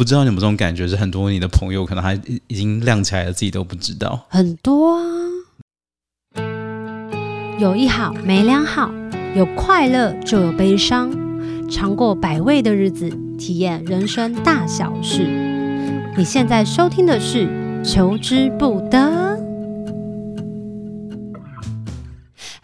[0.00, 4.18] 不知道你有没有这种感觉，是很多你的朋友可能还已经亮起来了，自己都不知道。
[4.30, 5.04] 很多啊，
[7.58, 8.90] 有一好没两好，
[9.36, 11.10] 有快乐就有悲伤，
[11.68, 15.26] 尝过百味的日子，体验人生大小事。
[16.16, 17.46] 你现在收听的是
[17.84, 18.98] 《求之不得》。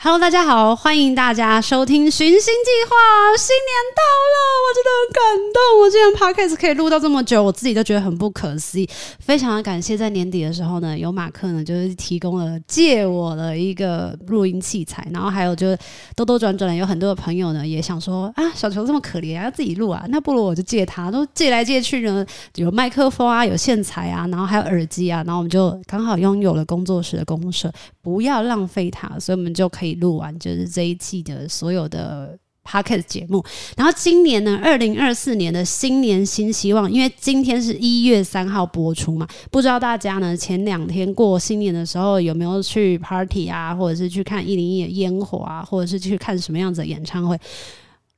[0.06, 2.94] Hello，大家好，欢迎大家收听《寻星计划》。
[3.40, 5.58] 新年到了，我真的很感动。
[5.80, 8.88] 我今天 Podcast 可以录到这么久，我自己都觉得很不可思议。
[9.18, 15.76] 非常的感谢，在年底的时候呢，有马克呢，就是提供了借我的一个录音器材，然后还有就是
[16.14, 29.95] 兜兜转转，有很多的朋友呢也想说啊，小球这么可怜啊，要自己录啊，那不如我就借他，都借来借去呢，有麦克风啊，有线材啊，然后还有耳机啊，然后我们就刚好拥有了工作室的公社，不要浪费它，所以我们就可以。
[29.96, 33.44] 录完就是这一季的所有的 Podcast 节目，
[33.76, 47.38] 然后今年呢，二零二四年的新年新希望，因为今天是一月三号播出嘛，不知道大家呢前两天过新年的时候有没有去 Party 啊，或者是去看一零一的烟火啊，或者是去看什么样子的演唱会？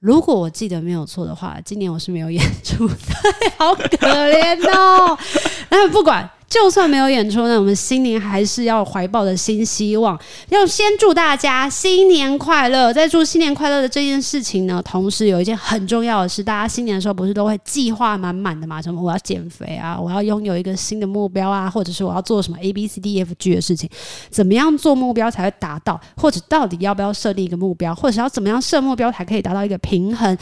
[0.00, 2.94] 如果我记得没有错的话，今年我是没有演出的，
[3.58, 5.18] 好可怜哦。
[5.70, 6.30] 那不管。
[6.48, 10.18] 就算没有演出呢，我们新年还是要怀抱着新希望，
[10.48, 12.90] 要先祝大家新年快乐。
[12.90, 18.80] 在祝新年快乐的这件事情呢，同时有一件很重要的事，大家新年的时候不是都会计划满满的嘛？
[18.80, 23.88] 什么我要减肥啊，我要拥有一个新的目标啊，或者是我要做什么 A B C D F G 的事情？
[24.30, 26.00] 怎么样做目标才会达到？
[26.16, 27.94] 或者到底要不要设定一个目标？
[27.94, 30.34] 或者是要怎么样设目标才可以达到一个平衡？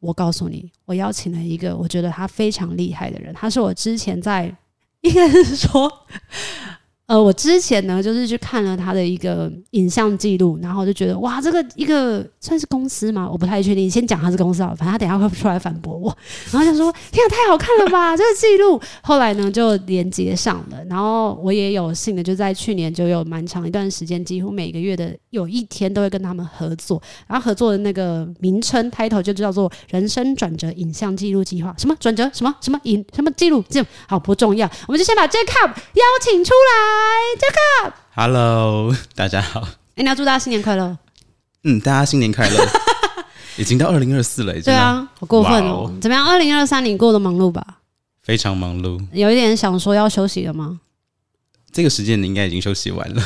[0.00, 4.52] 我告诉你，我邀请了一个我觉得他非常厉害的人，他是我之前在。
[5.06, 6.06] 应该是说。
[7.06, 13.28] 呃，我之前呢，就是去看了他的一个影像记录，然后就觉得哇，这个一个算是公司吗？
[13.30, 13.88] 我不太确定。
[13.88, 16.16] 先讲他是公司啊，反正他等下会出来反驳我。
[16.50, 20.84] 然后就说：“天啊，太好看了吧，这个记录。”后来呢，就连接上了。
[20.90, 27.00] 然后我也有幸的，就在去年就有蛮长一段时间，几乎每个月的有一天都会跟他们合作。
[27.28, 31.72] 然后合作的那个名称 title 就叫做“人生转折影像记录计划”。
[31.78, 32.28] 什么转折？
[32.34, 33.04] 什么什么影？
[33.14, 33.62] 什么记录？
[33.70, 34.68] 这好不重要。
[34.88, 36.95] 我们就先把 Jacob 邀请出来。
[36.96, 39.60] 来，Jacob，Hello，大家好。
[39.96, 40.96] 哎，你要祝大家新年快乐。
[41.64, 42.56] 嗯，大家新年快乐。
[43.58, 45.90] 已经到二零二四了，对啊，好过分哦。
[46.00, 46.26] 怎么样？
[46.26, 47.80] 二零二三你过得忙碌吧？
[48.22, 49.00] 非常忙碌。
[49.12, 50.80] 有一点想说要休息了吗？
[51.72, 53.22] 这个时间你应该已经休息完了。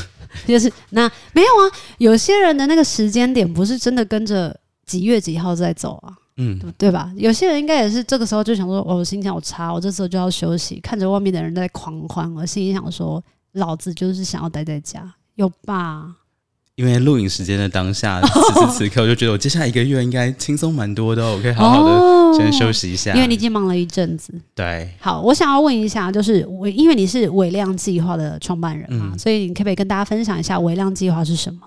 [0.47, 6.15] 就是那没有啊，有些人的那个时间点不是真的跟着几月几号在走啊。
[6.37, 7.13] 嗯，对吧？
[7.17, 10.81] 有些人应该也是这个时候就想说，哦，我心情好差，我这时候就要休息。
[10.81, 13.23] 看着外面的人在狂欢，我心里想说，
[13.53, 16.17] 老子就是想要待在家，有吧？
[16.77, 23.13] 因为录影时间的当下， 此时此刻，我就觉得我接下来一个月应该轻松蛮多的，我可以好好的先休息一下。
[23.13, 24.33] 因为你已经忙了一阵子。
[24.55, 31.61] 对，好，我想要问一下，就是我，因为你是微量计划的创办人嘛，嗯、所以你可不可以跟大家分享一下微量计划是什么？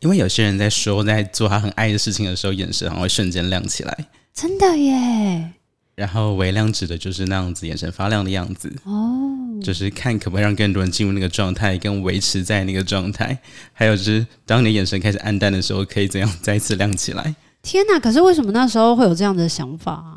[0.00, 4.06] 因为有些人在说，在做他很爱的事情的时候，眼神会瞬间亮起来。
[4.34, 5.52] 真的耶！
[5.94, 13.38] 然后微亮指的就是那样子眼神发亮的样子哦，就是看可不可以让更多人进入那个状态，跟维持在那个状态。
[13.72, 17.34] 还有就是，当你的眼神开始暗淡的时候，可以怎样再次亮起来？
[17.62, 17.98] 天哪！
[17.98, 20.16] 可是为什么那时候会有这样的想法啊？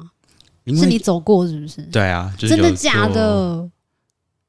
[0.68, 1.82] 是你走过是不是？
[1.92, 3.70] 对啊，就是、真的假的？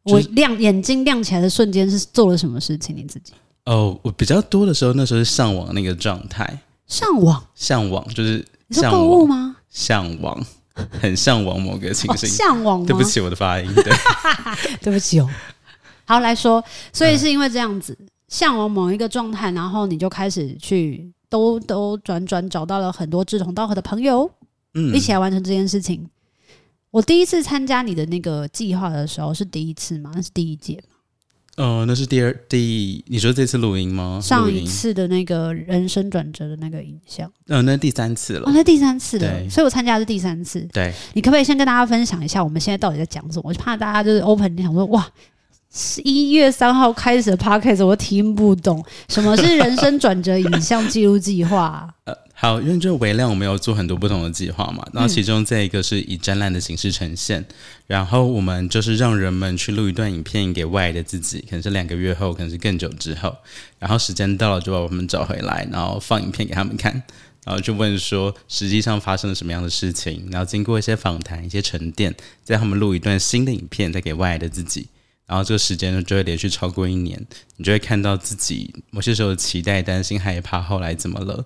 [0.04, 2.94] 我亮眼睛亮起来的瞬间是做了什么事情？
[2.96, 3.32] 你自己？
[3.64, 6.58] 哦，我比较多的时候，那时候是上网那个状态。
[6.86, 8.44] 上网，上网就是
[8.82, 9.56] 购物吗？
[9.70, 10.44] 向往，
[11.00, 12.28] 很向往某个情形。
[12.28, 12.84] 向往？
[12.84, 13.72] 对不起，我的发音。
[13.74, 13.92] 对，
[14.82, 15.28] 对不起哦。
[16.04, 16.62] 好，来说，
[16.92, 17.96] 所以是因为这样子，
[18.28, 24.30] 向往某一个状态，然后你就开始去兜兜转转，找到了很多志同道合的朋友，
[24.74, 26.08] 嗯，一起来完成这件事情。
[26.90, 30.10] 我第一次参加你的那个计划的时候，是第一次吗？
[30.14, 30.82] 那是第一届。
[31.58, 34.18] 哦，那是第二第，你说这次录音吗？
[34.22, 38.48] 上一次的那个人生转折的那个影像，嗯、呃，那是第三次了。
[38.48, 40.66] 哦，那第三次了，对所以我参加的是第三次。
[40.72, 43.42] 对，你可不可以先跟大家分享一下，我们现在到底在讲什么？
[43.44, 45.06] 我就怕大家就是 open，你想说哇，
[45.70, 51.86] 十一月三号开始的 podcast 我听不懂，什么是人生转折影像记录计划？
[52.04, 54.84] 呃 好，因为这微量，我们有做很多不同的计划嘛。
[54.92, 57.46] 那其中这一个是以展览的形式呈现，嗯、
[57.86, 63.32] 然后我们就是让人们去录一段影片给外的自己，可能是两个月后，可能是更久之后。
[63.78, 66.92] 然后时间到了，就把我们找回来，然后放影片给他们看，
[67.44, 70.26] 然后就问说实际上发生了什么样的事情。
[70.32, 72.12] 然后经过一些访谈、一些沉淀，
[72.42, 74.88] 再他们录一段新的影片，再给未来的自己。
[75.28, 77.24] 然后这个时间呢，就会连续超过一年，
[77.56, 81.44] 你就会看到自己某些时候的期待、担心、害怕，后来怎么了？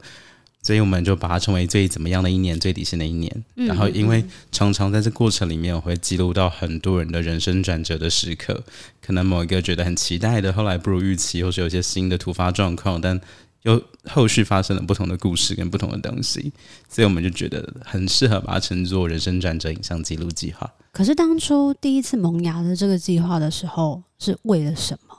[0.66, 3.44] 所以我们就把它称为最怎么样的一年，最底线的一年。
[3.54, 8.64] 嗯、然后，因为常常在这过程里面，我会记录到很多人的人生转折的时刻，
[9.00, 13.20] 可能某一个觉得很期待的，后来不如预期，或是有一些新的突发状况，但
[13.62, 16.52] 又后续发生了不同的故事跟不同的东西，
[16.88, 20.68] 所以我们就觉得很适合把它称作人生转折影像记录计划。
[20.90, 25.16] 可是当初第一次萌芽的这个计划的时候，是为了什么？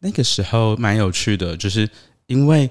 [0.00, 1.88] 那个时候蛮有趣的，就是
[2.26, 2.68] 因为。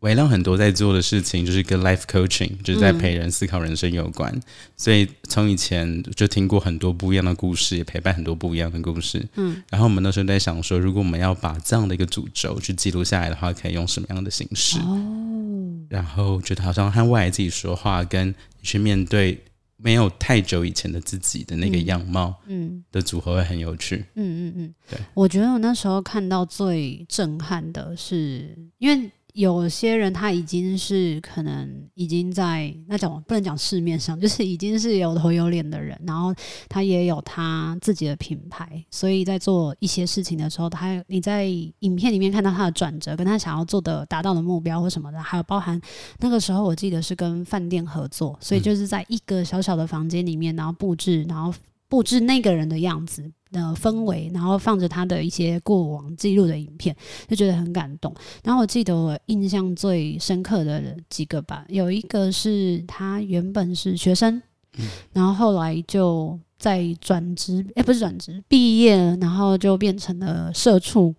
[0.00, 4.42] 微量很多在做的事情就是跟 life coaching，就是在陪人思考人生有关，嗯、
[4.74, 9.22] 所以从以前就听过很多不一样的故事，也陪伴很多不一样的故事。
[9.34, 14.78] 嗯，然后我们那时候在想说，如果我们要把这样的一个主轴去记录下来的话，可以用什么样的形式？
[14.78, 19.38] 哦，然后觉得好像和未来自己说话，跟你去面对
[19.76, 24.02] 没有太久以前的自己的那个样貌，嗯，的组合会很有趣。
[24.14, 29.10] 嗯嗯嗯，对，我觉得我那时候看到最震撼的是，因为。
[29.34, 36.34] 有些人他已经是可能已经在那种不能讲市面上，就是已经是有头有脸的人，然后
[36.68, 45.80] 他也有他自己的品牌，所以在做一些事情的时候，他你在影片里面看到他的转折，跟他想要做的达到的目标或什么的，还有包含
[46.18, 51.52] 那个时候我记得是跟饭店合作，所以就是在一个小小的房间里面，然后布置，然后
[51.90, 53.30] 布置那个人的样子。
[53.52, 56.94] 的氛围，然后放着他的一些过往记录的影片，
[57.26, 58.14] 就觉得很感动。
[58.44, 64.40] 然后我记得我印象最深刻的几个吧，有一个是他原本是学生，
[64.78, 71.12] 嗯、然后后来就在转职，哎，不是转职，毕业，然后就变成了社畜。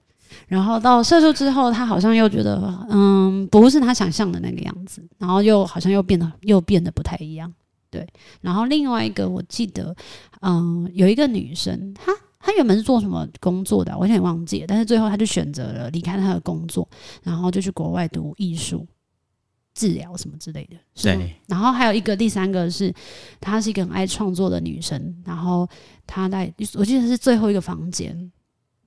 [0.47, 7.53] 然后到社畜之后，他好像又觉得，嗯，不是他想象的那个样子，然后又好像又变得又变得不太一样。
[7.91, 8.07] 对，
[8.39, 9.95] 然后另外一个我记得，
[10.39, 16.89] 嗯，有一个女生，她她原本是做什么工作的，我有点忘记了，但是最后她就选择了离开她的工作，
[17.21, 18.87] 然后就去国外读艺术
[19.73, 20.77] 治疗什么之类的。
[21.03, 22.93] 对，然后还有一个第三个是，
[23.39, 25.67] 她是一个很爱创作的女生，然后
[26.07, 28.31] 她在我记得是最后一个房间。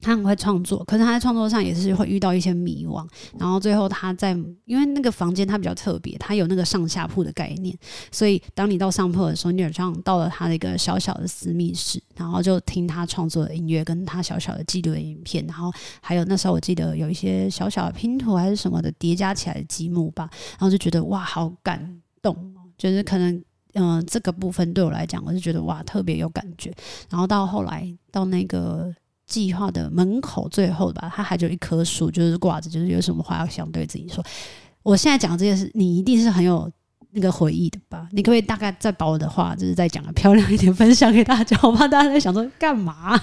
[0.05, 3.07] 他很会创作，可是他在创作上也是会遇到一些迷惘。
[3.39, 4.33] 然后最后他在，
[4.67, 7.75] 因为那个房间它比较特别，它有那个上下铺的概念，
[8.13, 15.73] 所以当你到上铺的时候，你好像到了他的一个小小的私密室，然后就听他创作的音乐，跟他小小的记录的影片，然后
[16.03, 22.37] 还有那时候我记得有一些小小的拼图还是什么的叠加起来的积木吧，然后就觉得哇，好感动，
[22.77, 23.43] 就是可能
[23.73, 26.71] 嗯、这个部分对我来讲，我是觉得哇，特别有感觉。
[27.09, 28.95] 然后到后来到那个。
[29.27, 34.25] 计划的门口最后吧，他还有一棵树，就是挂着，就是有什么话要想对自己说。
[34.83, 36.71] 我现在讲这件事，你一定是很有
[37.13, 38.09] 那个回忆的吧？
[38.13, 41.59] 你可不可以大概再把我的话，就是再讲的漂亮一点，分享给大家？
[41.63, 43.19] 我怕大家在想说干嘛？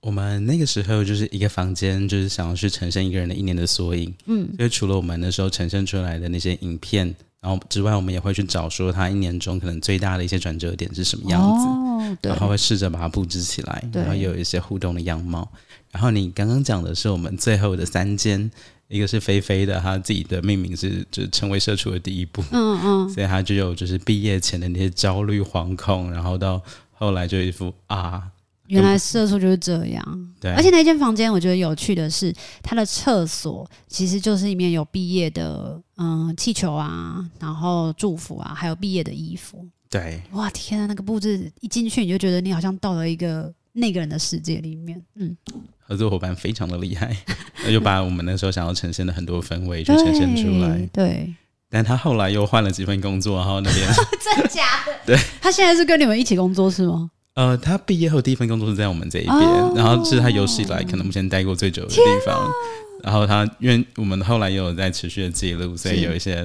[0.00, 4.14] 我们那个时候就是一个房间，就是想要去呈现一个人的一年的缩影。
[4.26, 7.14] 嗯，因为除了我们那时候呈现出来的那些影片。
[7.40, 15.48] 然后之外，我们也会去找说他一年中可能最大的一些转折点是什么样子，哦、然后会试着把它布置起来，然后有一些互动的样貌。
[15.92, 18.50] 然后你刚刚讲的是我们最后的三间，
[18.88, 26.60] 一个是菲菲的，他自己的命名是就是成为社畜的第一步，嗯嗯，所以他就有就是毕业前的那些焦虑、惶恐，然后到
[26.92, 28.22] 后来就一副啊。
[28.68, 30.50] 原来社畜就是这样，对。
[30.52, 32.32] 而且那间房间我觉得有趣的是，
[32.62, 39.66] 它的厕所其实就是里面有毕业的嗯气球啊，然后祝福啊，还有毕业的衣服。
[39.90, 45.02] 对，哇天啊，那个布置一进去你就觉得你好像到了一个那个人的世界里面。
[45.16, 45.36] 嗯，
[45.78, 47.16] 合作伙伴非常的厉害，
[47.64, 50.78] 那就把我们那时候想要呈现的很多氛围就呈现出来。
[50.92, 51.08] 对。
[51.08, 51.34] 对
[51.70, 53.86] 但他后来又换了几份工作，然后那边
[54.24, 54.92] 真假的？
[55.04, 57.10] 对，他现在是跟你们一起工作是吗？
[57.34, 62.34] 呃，他毕业后第一份工作是在我们这一边，哦、然后是他有史以来可能目前待过最久的地方。
[62.34, 62.50] 啊、
[63.04, 66.44] 然后他因为我们后来也有在持续的记录，所以有一些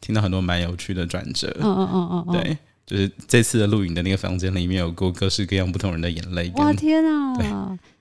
[0.00, 1.54] 听到很多蛮有趣的转折。
[1.60, 6.52] 嗯嗯嗯嗯，对，就是这次的录影的那个房间里面有过各式各样不同人的眼泪。
[6.56, 7.34] 哇天啊！
[7.36, 7.46] 对。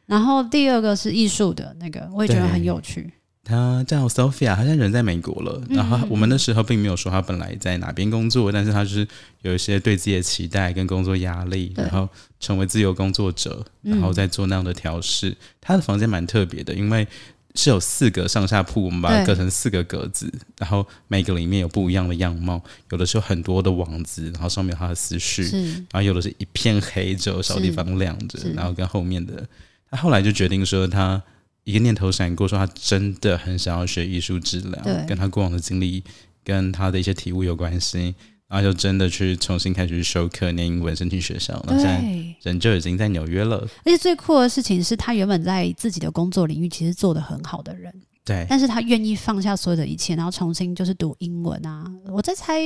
[0.06, 3.10] 然后第二个是艺术的那个，我也觉得很有趣。
[3.48, 5.62] 他叫 Sophia，他现在人在美国了。
[5.70, 9.08] 然后我们那时候并没有说他本来在哪边工作，但是他就是
[9.44, 12.10] 有一些对自己的期待跟工作压力，然后
[12.40, 15.38] 成为自由工作者，然后再做那样的调试。
[15.62, 17.08] 他的房间蛮特别的，因为
[17.54, 22.60] 是有四个上下铺，我们把它隔成四个格子，然后每个里面有不一样的样貌。
[22.90, 25.44] 有的是有很多的网子，然后上面有他的思绪，
[25.92, 29.48] 然后有的是一片黑，只有小地方亮着，然后跟后面的。
[29.92, 31.22] 他后来就决定说他。
[31.66, 36.04] 一个念头闪过，说他真的很想要学艺术治疗，跟他过往的经历
[36.44, 38.16] 跟他的一些体悟有关系，
[38.48, 43.68] 然后就真的去重新开始去修课、念英文、申请学校，对现在人就已经在纽约了。
[43.84, 47.92] 而且最酷的事情是他原本在自己的工作领域其实做得很好的人，
[48.24, 51.84] 对，但是他愿意放下所有的一切，然后重新就是读英文啊。
[52.14, 52.62] 我在猜，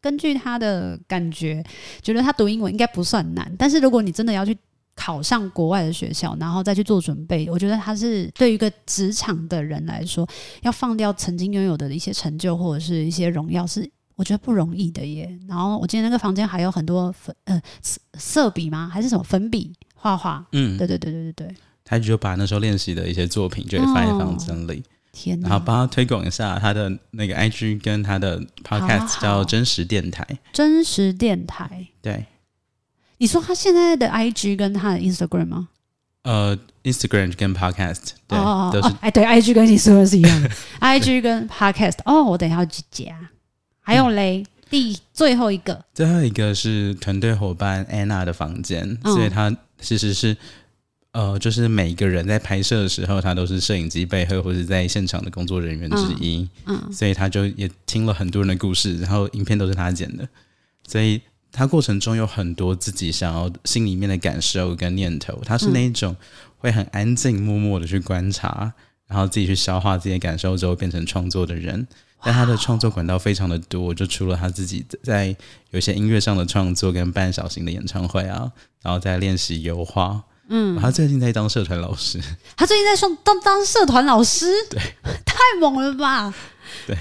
[0.00, 1.64] 根据他的感觉，
[2.00, 3.52] 觉得他读英文应该不算难。
[3.58, 4.56] 但是如果你真的要去
[4.96, 10.26] 考上国外的学校，然后再去做准备，我觉得他是对于一个职场的人来说，
[10.62, 15.38] 要放掉曾经拥有的一些成就或者是一些荣耀，是我觉得不容易的耶。
[15.46, 18.90] 然后我今天那个房间还有很多粉呃色色笔吗？
[18.92, 20.44] 还是什么粉笔画画？
[20.52, 21.56] 嗯，对对对对对对。
[21.84, 24.80] 他就把那时候练习的一些作品就放在房间里。
[24.80, 30.26] 哦天哪，然后帮他推广一下他的那个 IG 跟他的 Podcast 叫真实电台。
[30.52, 32.26] 真实电台，对。
[33.18, 35.68] 你说他现在的 IG 跟他的 Instagram 吗？
[36.22, 38.94] 呃，Instagram 跟 Podcast，对，哦、都是。
[39.00, 40.50] 哎，对，IG 跟你说的是一样的。
[40.80, 43.16] IG 跟 Podcast，哦，我等一下要去加。
[43.80, 50.36] 还有嘞，嗯、第最后一个，最后一个是团队伙伴 Anna 的房间，嗯、所以他其实是。
[51.12, 60.28] 呃，就是每一个人在拍摄的时候，他都是摄影机背后或者在现场的工作人员之一，嗯，嗯，所以他就也听了很多人的故事，然后影片都是他剪的，
[60.86, 61.18] 所以
[61.56, 66.14] 他过程中有很多自己想要心里面的感受跟念头，他是那一种
[66.58, 68.70] 会很安静默默的去观察，
[69.06, 71.86] 然后自己去消化自己的感受之后变成创作的人，
[72.22, 75.34] 但他的创作管道非常的多，就除了他自己在
[75.70, 80.22] 有些音乐上的创作跟半小型的演唱会啊，然后在练习油画。
[80.48, 82.20] 嗯，他最近在当社团老师。
[82.56, 84.80] 他最近在说当当社团老师， 对，
[85.26, 86.32] 太猛了吧？
[86.86, 86.96] 对，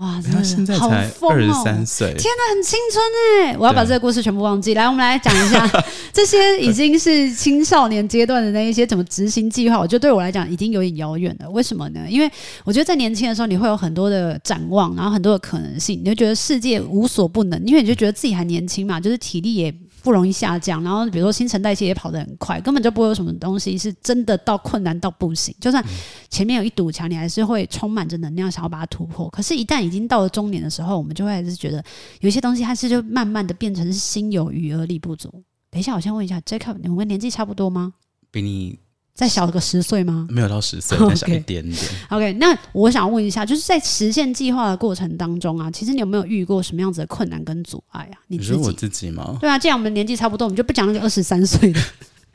[0.00, 0.86] 哇，他现在才
[1.20, 3.56] 二十三岁，天哪，很青春哎！
[3.58, 4.72] 我要把这个故事全部忘记。
[4.72, 5.70] 来，我们来讲一下
[6.10, 9.78] 这些已经是青少年阶段的那一些怎么执行计划。
[9.78, 11.50] 我觉得对我来讲已经有点遥远了。
[11.50, 12.00] 为什么呢？
[12.08, 12.30] 因为
[12.64, 19.74] 我觉得在年轻的时候，你会有很多的展望，然后很多的可能性，你就觉得世界无所不能，因为你就觉得自己还年轻嘛，就是体力也。
[20.02, 25.54] 不容易下降，然后比如说新陈代谢也跑得很快，根本就不会有什么东西是真的到困难到不行。
[25.60, 25.84] 就算
[26.28, 29.28] 前面有一堵墙，你还是会充满着能量，想要把它突破。
[29.30, 31.82] 可是，一旦已经到了中年的时候，我们就会还是觉得
[32.20, 35.28] 有些东西，它是就慢慢的变成是心有余而力不足。
[35.70, 37.94] 等一下，我先问一下，Jacob，你们年纪差不多吗？
[38.30, 38.78] 比你。
[39.20, 40.26] 再小个十岁吗？
[40.30, 41.74] 没有到十岁，再小一 点点。
[41.74, 41.92] Okay.
[42.08, 48.16] OK，那我想问一下，就是在实现计划的过程当中啊，其实你有没有遇过什么样子的困难跟阻碍啊？
[48.28, 49.36] 你说我自己吗？
[49.38, 51.78] 对啊，既然我们年纪差不多，我们就不讲那个二十三岁的。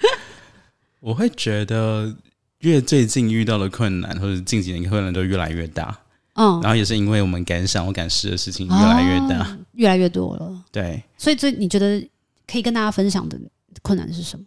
[1.01, 2.15] 我会觉得
[2.59, 5.97] 越最近遇到的困难，或者近几年的困难都越来越大。
[6.35, 10.63] 嗯，然后也是因为我们敢想、我敢试的事情越来越大，哦，越来越多了。
[10.71, 11.99] 对，所以最你觉得
[12.45, 13.39] 可以跟大家分享的
[13.81, 14.45] 困难是什么？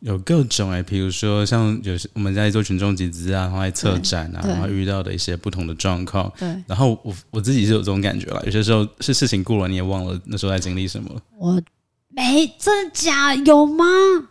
[0.00, 6.32] 有各种哎、欸，比如说像有些我们在做群众集资啊，然后在策展啊，然后遇到的一些不同的状况。
[6.38, 11.10] 对，然后我我自己是有这种感觉了，有些时候是事情过了，你也忘了那时候在经历什么。
[11.36, 11.60] 我
[12.10, 13.84] 没真的假有吗？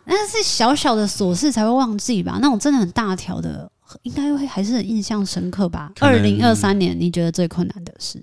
[0.06, 2.38] 那是小小的琐事才会忘记吧？
[2.40, 3.70] 那种真的很大条的，
[4.02, 5.92] 应该会还是很印象深刻吧？
[6.00, 8.22] 二零二三年你觉得最困难的是？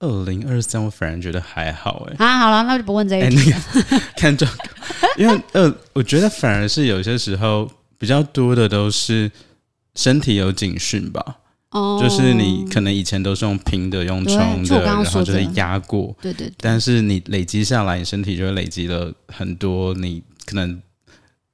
[0.00, 2.24] 二零二三我反而觉得还好哎、欸。
[2.24, 4.50] 啊，好了，那就不问这一题、欸那个、 看状
[5.16, 9.30] 因为呃，我觉得反而是有些时候比较多的都是
[9.94, 11.36] 身体有警讯吧，
[11.70, 16.54] 哦，就是你可能以前都是用拼的、用冲的，然后就是压过，对对，对。
[16.58, 20.82] 但是你累积下来，你身体就会累积了很多，你可能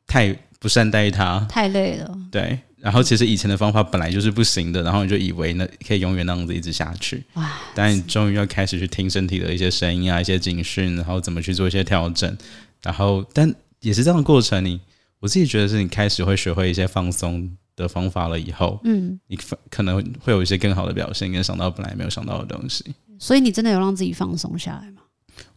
[0.06, 2.58] 太不善待它，太累了，对。
[2.80, 7.52] 然后其实以前的方法本来就是不行的，然后你就以为那可以永远那样子一直下去，哇！
[7.74, 12.36] 但你终于要开始去听身体的一些声音啊，一些警讯，然后怎么去做一些调整。
[12.82, 14.80] 然后，但也是这样的过程，你
[15.18, 22.84] 我自己觉得是你开始会学会一些放松的方法了以后，嗯，你可能会有一些更好的表现，跟想到本来没有想到的东西。
[23.18, 25.02] 所以你真的有让自己放松下来吗？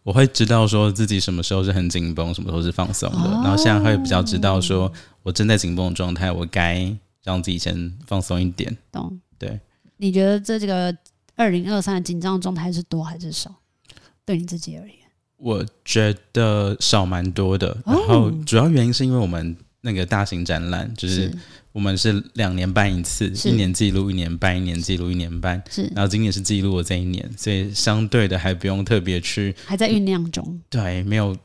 [0.02, 8.76] 我会知道说自己什么时候是很紧绷，什么时候是放松的，哦、然后现在会比较知道说我正在紧绷的状态，我该让自己先放松一点。
[8.92, 9.20] 懂？
[9.38, 9.58] 对。
[9.96, 10.96] 你觉得这这个
[11.34, 13.52] 二零二三的紧张状态是多还是少？
[14.24, 14.96] 对你自己而言？
[15.36, 21.30] 我觉得少蛮多的，然后主要原因是因为我们那个大型展览，就是
[21.72, 31.36] 我们是两年办一次，一年记录一年办，一年记录一年办，是，然后今年是记录了这一年，所以相对的还不用特别去，还在酝酿中，对，没有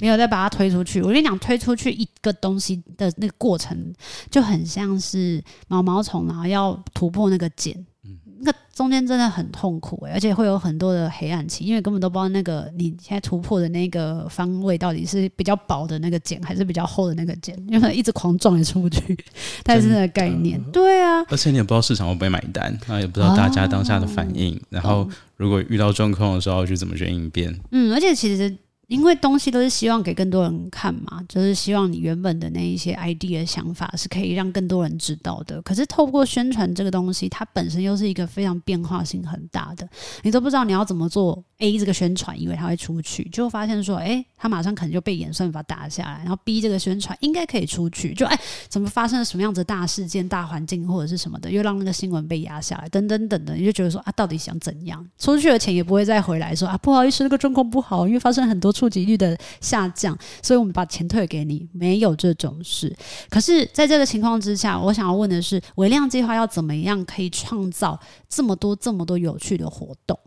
[0.00, 1.00] 没有再把它推出去。
[1.02, 3.92] 我跟你讲，推出去一个东西的那个过程，
[4.30, 7.74] 就很像是毛毛虫，然后要突破那个茧。
[8.04, 19.16] 嗯那个中间真的很痛苦诶、欸，而且会有很多的黑暗期，因为根本都不知道那个你现在突破的那个方位到底是比较薄的那个茧，还是比较厚的那个茧，因为一直狂撞也出不去，
[19.62, 27.56] 但是那个概念，对啊，而且你也不知道市场会不会买单，然后也不知道大家当下的反应，哦、然后如果遇到状况的时候，就怎么去应变。
[27.70, 28.52] 嗯，而且其实。
[28.92, 35.62] 因为东西都是希望给更多人看嘛，就是希望你原本的那一些 idea 想法是可以让更多人知道的。
[35.62, 39.88] 可是透过宣传这个东西，它本身又是一个非常变化性很大的，
[40.22, 46.18] 你都不知道你要怎么做 A 这个宣传，以为它会出去，就发现说，哎，它马上可能就被演算法打下来。
[46.18, 55.02] 然后 B 这个宣传应该可以出去，就哎，怎么发生了什么样子大事件、大环境或者是什么的，又让那个新闻被压下来，等等等等，你就觉得说啊，到底想怎样？
[55.18, 59.38] 出去的钱也不会再回来说啊，不好意思，那个状况不好，因为发生很多触及率的。
[59.60, 62.92] 下降，所以我们把钱退给你，没有这种事。
[63.30, 67.98] 可是，在这个情况之下，我想要问的是，微量计划要怎么样可以创造
[68.28, 70.18] 这么多、这么多有趣的活动？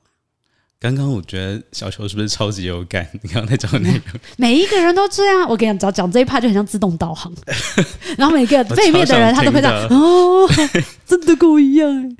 [0.79, 3.07] 刚刚我觉得小球是不是超级有感？
[3.21, 4.01] 你刚刚在讲内容，
[4.37, 5.49] 每一个人都这样。
[5.49, 7.33] 我跟你讲，讲这一趴就很像自动导航，
[8.17, 10.47] 然后每个背面的人他都会这样哦，
[11.05, 12.17] 真的跟我一样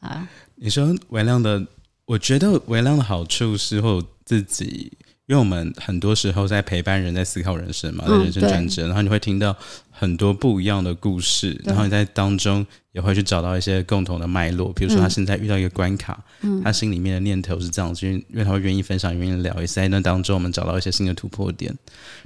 [0.00, 0.28] 啊！
[0.56, 1.64] 你说微量的，
[2.04, 4.92] 我觉得微量的好处是会自己。
[5.28, 9.54] 因为我们很多时候在陪伴人，在思考人生嘛，在人生转折，然后你会听到
[9.90, 14.72] 很多不一样的故事，然后你在当中也会去找到一些共同的脉络。
[14.72, 16.18] 比如说，他现在遇到一个关卡，
[16.64, 21.76] 他心里面的念头是这样子，因为因为他会愿意分享，愿意聊，也是在那当中我们找到一些新的突破点。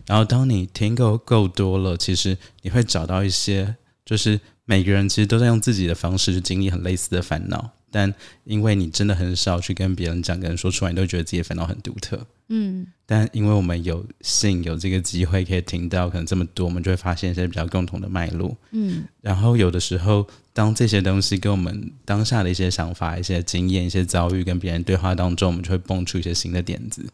[0.06, 7.73] 然后，当你听够够多了，其实你会找到一些，就是每个人其实都在用自己的方式去经历很类似的烦恼。
[7.93, 8.13] 但
[8.45, 12.27] 因为你真的很少去跟别人讲，跟人说出来，你都觉得自己的烦恼很独特。
[12.49, 12.87] 嗯。
[13.07, 18.57] 但因为我们有幸有这个机会可以听到可能这么多，我们就会发现一些比较共同的脉络。
[18.71, 19.05] 嗯。
[19.21, 27.05] 然后有的时候，当这些东西跟我们当下的一些想法、一些经验、一些遭遇跟别人对话当中，我们就会蹦出一些新的点子。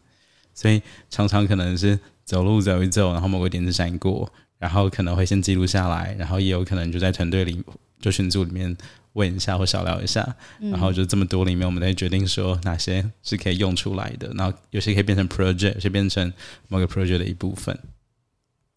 [0.53, 7.61] 所以常常可能是走路走一走，然后某个点子闪过，然后可能会先记录下来，然后也有可能就在团队里
[7.99, 8.75] 就群组里面。
[9.13, 16.31] 问一下或小聊一下，然后就这么多里面，我们再决定说哪些是可以用出来的，然后有些可以变成 project，有些变成
[16.67, 17.77] 某个 project 的一部分。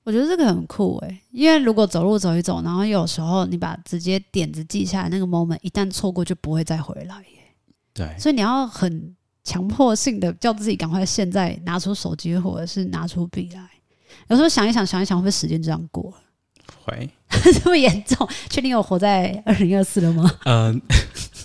[0.04, 7.38] 我觉得这个很酷诶，因为如果走路走一走，然后有时候你把直接点子记下来，那个 moment 一旦错过就不会再回来耶。
[7.94, 13.68] 对，所以你要很强迫性的叫自己赶快现在拿出手机或者是拿出笔来。
[14.28, 16.12] 有时候想一想，想一想，会不会时间这样过？
[16.84, 17.10] 会
[17.62, 18.28] 这么严重？
[18.50, 20.30] 确定有活在二零二四了吗？
[20.44, 20.80] 嗯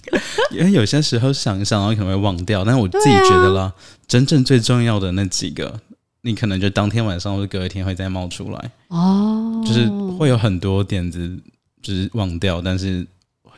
[0.51, 2.63] 因为有些时候想一想，然后可能会忘掉。
[2.63, 3.73] 但是我自己觉得啦，啊、
[4.07, 5.77] 真正最重要的那几个，
[6.21, 8.71] 你可能就当天晚上或者隔一天会再冒出来。
[8.87, 9.85] 哦，就是
[10.17, 11.37] 会有很多点子，
[11.81, 13.05] 就是忘掉，但是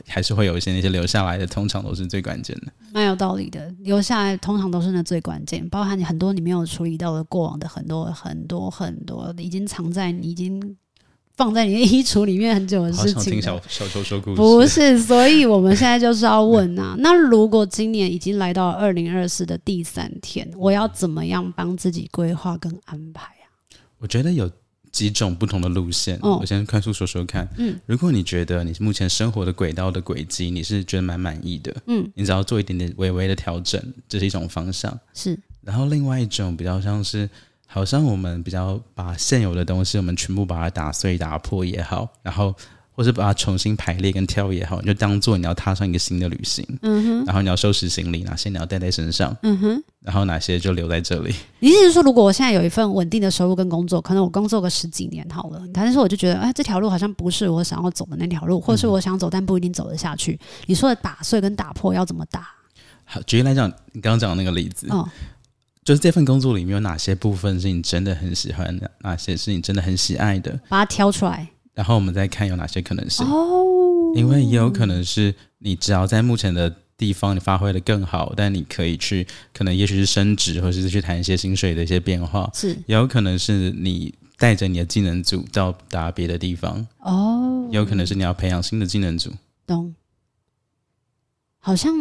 [0.08, 2.72] 还是会有一些那些留下来的，通常都是最关键的。
[2.91, 10.76] 蛮有道理的，留下来通常都是那最关键，包含你很多你没有处理到的过往的很多很多很多，已经藏在你已经。
[11.39, 13.15] 放在你的衣橱里面很久的事情。
[13.15, 14.36] 好想听小小球说故事。
[14.36, 23.47] 不是，所以我们现在就是要问啊， 那如果今年已经来到二零二四的第三天，我要怎么样帮自己规划跟安排啊？
[23.99, 24.52] 我觉得有
[24.91, 27.47] 几种不同的路线，哦、我先快速说说看。
[27.56, 34.99] 嗯，如果你觉得你目前生活的轨道的轨迹你是觉得蛮满意的，嗯，你只要做一点点微微的调整，这是一种方向。
[35.13, 37.30] 是，然后另外一种比较像是。
[37.72, 42.52] 好像我们比较把现有的东西，我们全部把它打碎、打破也好，然后
[42.92, 46.66] 或是把它重新排列跟挑也好，你就当做你要踏上一个新的旅行。
[46.82, 47.26] 嗯哼。
[47.26, 49.38] 然后你要收拾行李，哪些你要带在身上？
[49.44, 49.84] 嗯哼。
[50.02, 51.32] 然后哪些就留在这里？
[51.60, 60.34] 你意思是说，如果我现在有一份稳定的收入跟工作，可能我工作个十几年好了，但是我就觉得，哎，这条路好像不是我想要走的那条路，或者是我想走但不一定走得下去。
[60.34, 62.48] 嗯、你说的打碎跟打破要怎么打？
[63.06, 64.88] 好，举例来讲，你刚刚讲的那个例子。
[64.90, 65.08] 哦。
[65.89, 73.25] 就是这份工作里面有哪些部分是你真的很喜欢的，哪些是你真的很喜爱的，把它挑出来，然后我们再看有哪些可能性。
[73.25, 82.47] 哦，因为也有可能是你只要在目前的地方你发挥的更好，但你可以去，可能也许是升职，或者是去谈一些薪水的一些变化。
[82.54, 86.86] 是，也有可能是你带着你的技能组到达别的地方。
[86.99, 89.34] 哦，也有可能是你要培养新的技能组。
[89.65, 89.95] 懂，
[91.58, 91.91] 好像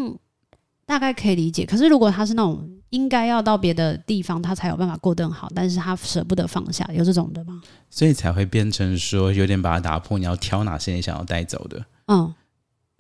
[0.84, 1.64] 大概可以理解。
[1.64, 2.74] 可是如果他是那种。
[2.90, 7.60] 应该要到别的地方，他才有办法过得更好，但是他舍不得放下，有这种的吗？
[7.90, 11.84] 所以才会变成说有点把它打破，你要挑哪些你想要带走的。
[12.06, 12.34] 嗯，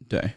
[0.06, 0.32] 对。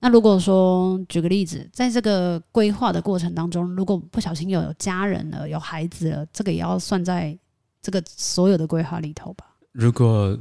[0.00, 7.36] 那如果说举个例子，在这个规划的过程当中，如果不小心有家人了、有孩子了，这个也要算在
[7.80, 9.46] 这个所有的规划里头吧？
[9.72, 10.36] 如果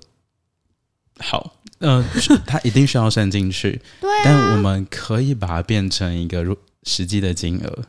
[1.19, 2.03] 好，呃，
[2.45, 3.81] 他一定需要算进去。
[4.01, 6.43] 对啊，但我们可以把它变成一个
[6.83, 7.83] 实际的金额。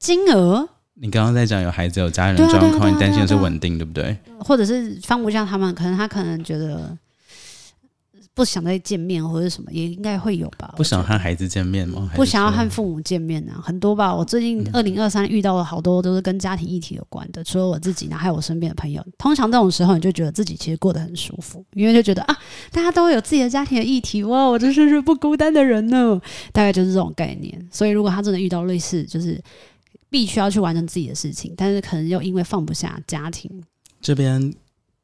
[0.00, 0.66] 金额？
[0.94, 4.16] 你刚刚在讲有孩子有家人状况，你担心的是稳定，对不对？
[4.38, 6.96] 或者是放不下他们，可能他可能觉得
[8.34, 10.72] 不想再见面或者什么，也应该会有吧？
[10.76, 12.10] 不想和孩子见面吗？
[12.14, 14.14] 不想要和父母见面啊，很多吧。
[14.14, 19.04] 我最近二零二三遇到了好多都是跟家庭议题有关的，除了我自己呢，还有我身边的朋友。
[19.18, 22.36] 通常这种时候，你就觉得自己其实过得很舒服，因为就觉得啊，
[22.72, 26.20] 大家都有自己的家庭的议题，哇，我真是是不孤单的人呢。
[26.52, 27.68] 大概就是这种概念。
[27.70, 29.40] 所以如果他真的遇到类似，就是
[30.10, 33.50] 必须要去完成自己的事情，但是可能又因为放不下家庭
[34.02, 34.52] 这边。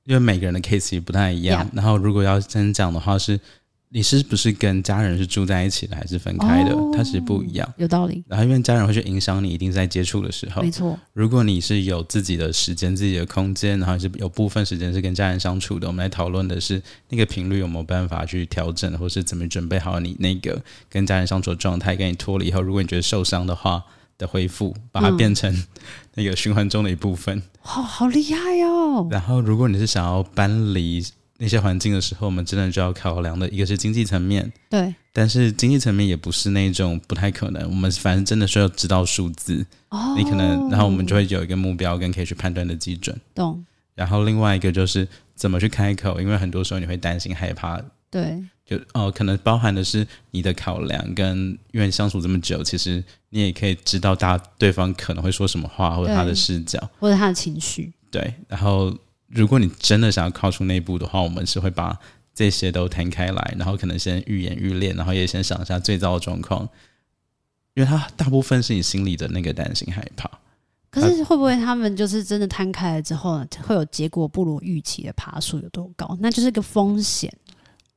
[0.08, 3.40] 因为每个人的 case 也不太一样.然后如果要真讲的话，是
[3.88, 8.22] 你是不是跟家人是住在一起的，还是分开的？Oh, 它其实不一样，有道理。
[8.28, 10.96] 然后因为家人会去影响你，一定在接触的时候，没错。
[11.12, 23.82] 如果你是有自己的时间、自己的空间，然后是有部分时间是跟家人相处的，我们来讨论的是那个频率有没有办法去调整，或是怎么准备好你那个跟家人相处的状态，跟你脱离以后，如果你觉得受伤的话。
[24.18, 25.64] 的恢复，把它变成
[26.14, 27.42] 那个循环中的一部分。
[27.60, 29.08] 好、好厉害哦！
[29.10, 31.04] 然后，如果你是想要搬离
[31.38, 34.50] 那些环境的时候，我们真的就要考量的一个是经济层面。
[34.70, 37.68] 对，但是经济层面也不是那种不太可能。
[37.68, 39.66] 我们反正真的需要知道数字。
[39.90, 43.18] 哦，你可能，然后我们就会有一个目标跟可以去判断的基准。
[43.34, 43.64] 懂。
[43.94, 47.80] 然后另外一个就是怎么去开口，因为很多时候你会担心害怕。
[48.16, 48.44] 对。
[48.64, 57.92] 就哦，可能包含的是你的考量，跟因为相处这么久，其实你也可以知道大对方可能会说什么话，或者他的视角，或者他的情绪。
[58.10, 58.92] 对，然后
[59.28, 61.96] 如果你真的想要靠出那一步的话，我们是会把
[62.34, 66.68] 这些都摊开来，然后可能先预演预练，然后也先想一下最糟的状况，
[67.74, 70.28] 因为他大部分是你心里的那个担心害怕。
[70.90, 76.18] 可是会不会他们就是真的摊开了之后，会有结果不如预期的爬树有多高？
[76.20, 77.32] 那就是个风险。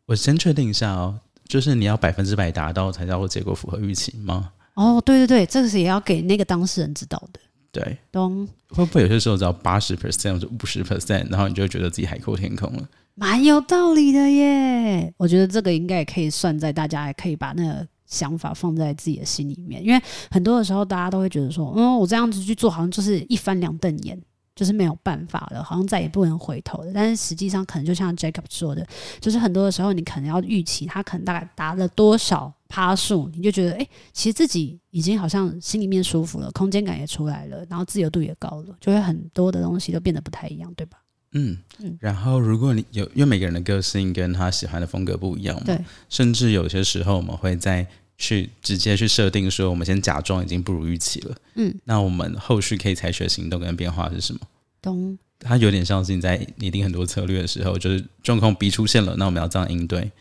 [0.09, 4.51] 我先确定一下哦，就是你要百分之百达到才叫做结果符合预期吗？
[4.73, 7.39] 哦，对对对，这个是也要给那个当事人知道的。
[7.71, 8.47] 对，懂。
[8.69, 12.89] 会不会有些时候只要八十 percent 或者五十 percent，然后你就会觉得自己海阔天空了？
[13.13, 15.13] 蛮有道理的耶。
[15.17, 24.19] 我觉得这个应该也可以算在大家也可以把那个想法放在自己的心里面，因为很多的时候大家都会觉得说，嗯，我这样子去做好像就是一翻两瞪眼。
[24.59, 26.91] 就是没有办法了，好像再也不能回头了。
[26.93, 28.85] 但是实际上，可能就像 Jacob 说的，
[29.21, 40.97] 就是很多的时候，你可能要预期他可能大概达了多少趴数，你就觉得，哎、欸，其实自己已经好像心里面舒服了，空间感也出来了，然后自由度也高了，就会很多的东西都变得不太一样，对吧？
[41.31, 41.97] 嗯嗯。
[42.01, 45.79] 然后，如果你有，因为每个人的个性跟他喜欢的风格不一样嘛，对。
[46.09, 47.87] 甚至有些时候，我们会在
[48.19, 51.35] 去直接去设定说，我们先假装已经不如预期了。
[51.55, 54.39] 嗯，那我们后续可以采取的行动跟变化是什么？
[54.81, 55.17] 懂。
[55.39, 60.11] 它有点像是你在拟定很多策略的时候，就是状况 B 出现了，那我们要这样应对。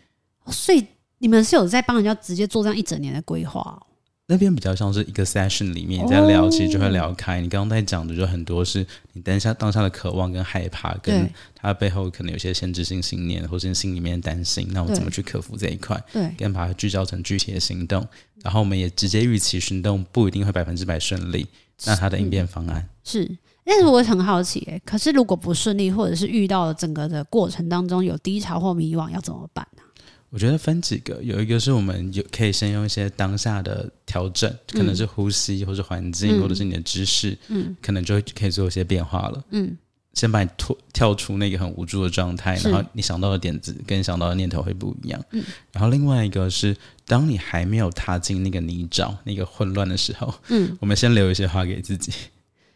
[0.44, 0.87] 哦，所以
[1.18, 3.82] 你们是有在帮人家直接做这样一整年的规划哦？
[4.31, 7.41] 那边比较像是一个 session 里面你在聊，其实就会聊开。
[7.41, 15.99] 你刚刚在讲的就很多是你当下当下的渴望跟害怕，跟他背后可能有些限制性信念，或是心里面担心，那我们怎么去克服这一块？
[16.12, 18.07] 对，跟把它聚焦成具体的行动。
[18.43, 21.47] 然后我们也直接预期行动不一定会百分之百顺利，
[21.87, 23.25] 那它的应变方案是。
[23.25, 29.83] 是但是我很好奇，欸，可是如果不顺利，或者是遇到了整个的过程当中有低潮或迷惘，要怎么办呢？
[30.31, 39.43] 我觉得分几个，有一个是我们有可以先用一些当下的调整，可能是呼吸，或是环境，嗯、或者是你的知识，嗯，可能就可以做一些变化了。
[39.53, 39.75] 嗯，
[40.12, 45.25] 先把你脱跳出那个很无助的状态，然后你想到的点子跟你想到的念头会不一样。
[45.33, 52.12] 嗯，然后另外一个是，当你还没有踏进那个泥沼、那个混乱的时候，嗯，我们先留一些话给自己，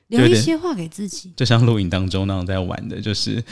[0.08, 3.44] 留一些话给自己，就像录影当中那种在玩的，就是。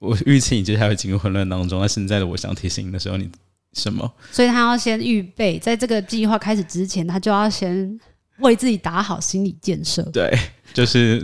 [0.00, 3.30] 我预期你接下来会进入混乱当中，那现在的我想提醒你的时候，你
[3.74, 4.10] 什么？
[4.32, 8.00] 所以他要先预备，在这个计划开始之前，他就要先
[8.38, 10.02] 为自己打好心理建设。
[10.10, 10.36] 对，
[10.72, 11.20] 就是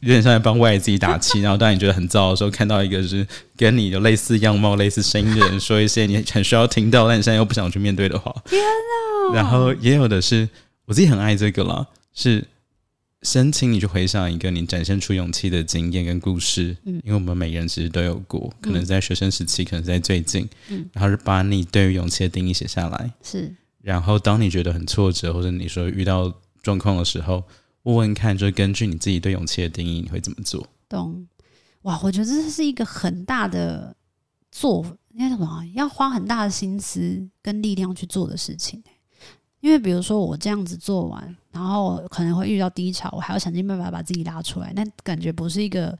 [0.00, 1.40] 有点像在帮外自己打气。
[1.42, 3.26] 然后当你觉得很糟的时候，看到一个就是
[3.56, 8.32] 跟你有类似样貌、类似声音的人说一些你很需要听到，但你现在又不想去面对的话。
[8.44, 9.34] 天哪！
[9.34, 10.48] 然后也有的是，
[10.84, 12.44] 我自己很爱这个啦，是。
[13.26, 27.42] 先请你去回想一个你展现出勇气的经验跟故事，嗯，因为我们每个人其实都有过，可能在学生时期，可能在最近，嗯，然后是把你对于勇气的定义写下来，是，然后当你觉得很挫折，或者你说遇到状况的时候，
[27.82, 30.64] 问问看，就根据你自己对勇气的定义，你会怎么做？
[30.88, 31.26] 懂？
[31.82, 33.96] 哇，我觉得这是一个很大的
[34.52, 35.64] 做，应该什么？
[35.74, 38.80] 要花很大的心思跟力量去做的事情。
[39.66, 45.98] 因为比如说我这样子做完，然后可能会遇到低潮，我还要想尽办法把自己拉出来，那感觉不是一个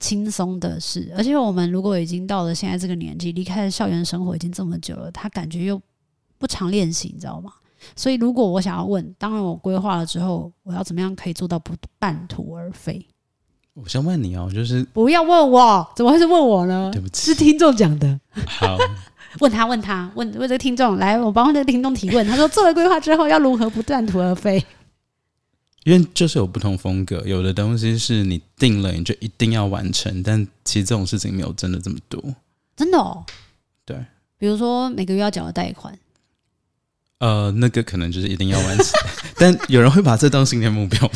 [0.00, 1.14] 轻松的事。
[1.16, 5.80] 而且我们如果已经到了现在这个年纪，离开了校园生活已经这么久了，他感觉又
[6.36, 7.52] 不常练习，你知道吗？
[7.94, 13.06] 所以如果我想要问，当然我规划了之后，我要怎么样可以做到不半途而废？
[13.74, 16.90] 我想问你哦，就是不要问我，怎么会是问我呢？
[16.92, 18.18] 对不起，是听众讲的。
[18.48, 18.76] 好。
[19.40, 22.26] 问他，问他，问问这个听众，来，我帮这个听众提问。
[22.26, 24.64] 他说，做了规划之后，要如何不断途而废？
[25.84, 32.22] 因为就是有不同风格，有的东西是你定了，你就一定要完成，但其实这种事情没有真的这么多。
[32.76, 33.24] 真的哦。
[33.84, 33.96] 对。
[34.38, 35.96] 比如说每个月要缴的贷款。
[37.18, 38.86] 呃，那个可能就是一定要完成，
[39.38, 41.10] 但有人会把这当新年目标。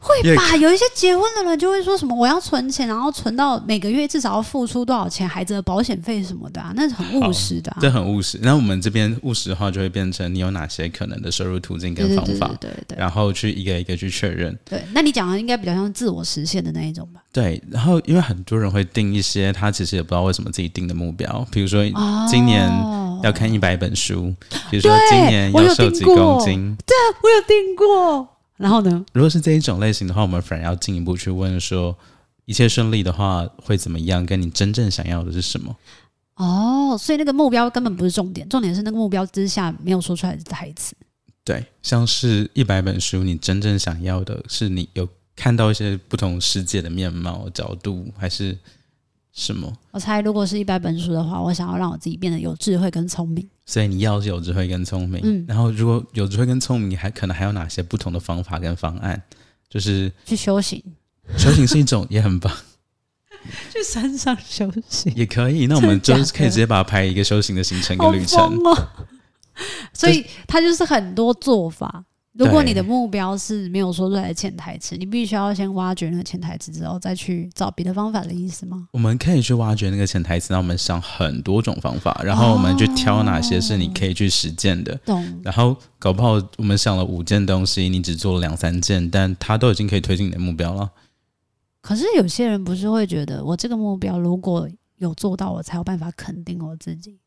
[0.00, 7.78] 会吧，有一些结婚的人就会说什么我要存钱，然后存到每个月至少要付出多少钱，孩子的保险费什么的啊，那是很务实的啊。
[7.80, 8.38] 这很务实。
[8.40, 14.56] 那我们这边务实的话，就会变成你有哪些可能的收入途径跟方法，对对对，然后去一个一个去确认。
[14.64, 17.20] 对，那你讲的应该比较像自我实现的那一种吧？
[17.32, 21.82] 对，然后因为很多人会定一些他其实也不知道为什么自己定的目标，比如说
[22.30, 22.70] 今年
[23.24, 24.32] 要看一百本书，
[24.70, 28.37] 比如说今年要瘦几公斤，对啊，我有定过。
[28.58, 29.02] 然后呢？
[29.14, 31.96] 如果是这一种类型的话，我们反而要进一步去问说，
[32.44, 34.26] 一切顺利的话会怎么样？
[34.26, 35.74] 跟你真正想要的是什么？
[36.34, 40.94] 哦，所以那个目标根本不是重点，重点是那个目标之下没有说出来的台词。
[41.42, 48.58] 对，像是一百本书，你真正想要的是你有看到一些不同世界的面貌角度，还是？
[49.30, 49.72] 什么？
[49.92, 53.48] 我猜，如果是一百本书的话，我想要让我自己变得有智慧跟聪明。
[53.68, 59.22] 所以你要是有智慧跟聪明，嗯，然后如果有智慧跟聪明，你还可能还有哪些不同的方法跟方案？
[59.68, 60.82] 就是去修行，
[61.36, 62.50] 修行是一种，也很棒。
[63.70, 65.66] 去山上修行也可以。
[65.66, 68.40] 那我们就是可以直接把它排一个修行的行程跟旅程。
[68.64, 68.88] 哦、
[69.92, 72.06] 所以它就是很多做法。
[72.38, 78.88] 如果你的目标是没有说出来的潜台词，你必须要先挖掘那个潜台词之后，再去找别的方法的意思吗？
[78.92, 84.94] 我们可以去挖掘那个潜台词，那我们想很多种方法，然后我们去挑哪些是你可以去实践的。
[85.04, 85.40] 懂、哦。
[85.42, 90.88] 然后搞不好我们想了五件东西，你只做了两三件，但它都已经可以推进你的目标了。
[91.80, 97.18] 可是有些人不是会觉得，我这个目标如果有做到，我才有办法肯定我自己。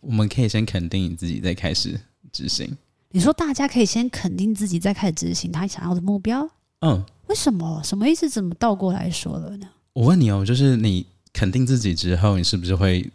[0.00, 1.98] 我们可以先肯定你自己，再开始
[2.32, 2.76] 执行。
[3.14, 6.50] 你说大家可以先肯定自己，再开始执行他想要的目标。
[6.80, 7.80] 嗯，为什么？
[7.84, 8.28] 什么意思？
[8.28, 9.68] 怎么倒过来说了呢？
[9.92, 13.08] 我问你哦，就是你肯定自己之后，你是不是会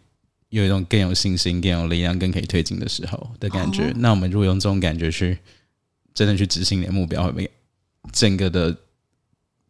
[0.48, 3.90] 有一种更有信心、更有力量、更可以推进的时候的感觉？
[3.90, 5.36] 哦、那我们如果用这种感觉去
[6.14, 7.50] 真的去执行你的目标，会不会
[8.10, 8.74] 整个的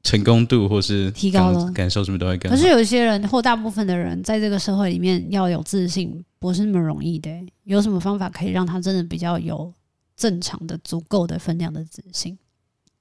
[0.04, 1.68] 成功度或是提高了？
[1.72, 2.56] 感受是不是都会更好？
[2.56, 7.28] 可是有一些人或大部分的人，在这个社会里面要有自信，不是那么容易的。
[7.64, 9.74] 有什么方法可以让他真的比较有？
[10.20, 12.36] 正常的、足够的分量的自信，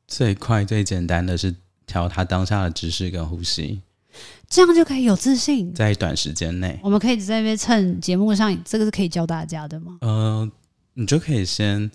[0.07, 1.53] 最快最简单的是
[1.85, 3.81] 调他当下的姿势跟呼吸，
[4.47, 5.73] 这样就可以有自信。
[5.73, 9.97] 在短时间内，我们可以在那边趁节目上，这个是可以教大家的吗？
[9.99, 10.49] 呃，
[10.93, 11.91] 你就可以先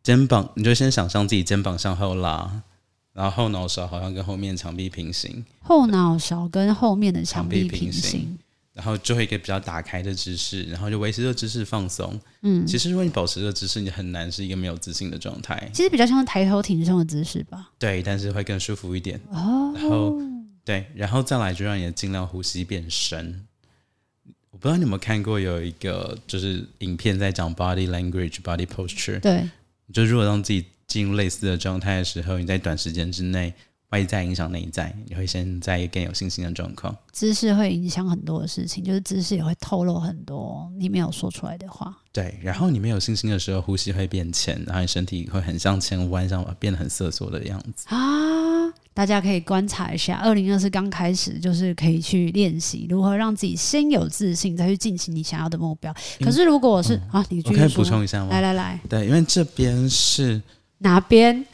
[0.00, 2.62] 肩膀，你就先想象自己肩膀向后拉，
[3.12, 8.38] 然后后脑勺好像跟后面墙壁平行，后脑勺跟后面的墙壁平行。
[8.74, 12.18] 然后就会一个比较打开的姿势，然后就维持这个姿势放松。
[12.40, 15.70] 嗯，其实如果你保持这个姿势，你很难是一个没有自信的状态。
[15.74, 17.70] 其实比较像抬头挺胸的姿势吧。
[17.78, 19.20] 对，但是会更舒服一点。
[19.30, 19.72] 哦。
[19.74, 20.18] 然后
[20.64, 23.46] 对，然后再来就让你的尽量呼吸变深。
[24.50, 29.20] 我不知道你有没有看过有一个就是影片在讲 body language、body posture。
[29.20, 29.48] 对。
[29.92, 33.52] 就如果让自己进入类似的状态的时候，你在短时间之内。
[33.92, 36.96] 外在影响内在，你会先在更有信心的状况。
[37.12, 41.94] 姿势会影响很多的事情，就是姿势也会透露很多你没有说出来的话。
[42.10, 48.72] 对，然后你没有信心的时候，呼吸会变浅，然后你身体会很向前弯，上变得很瑟缩的样子啊！
[48.94, 55.94] 大家可以观察一下，二零二四刚开始，就是可以去练习如何让自己先有自信，再去进行你想要的目标。
[56.20, 58.28] 可是如果我是、嗯、啊，你可以补充一下吗？
[58.30, 60.40] 来来来，对，因为这边是。
[60.78, 61.46] 哪边？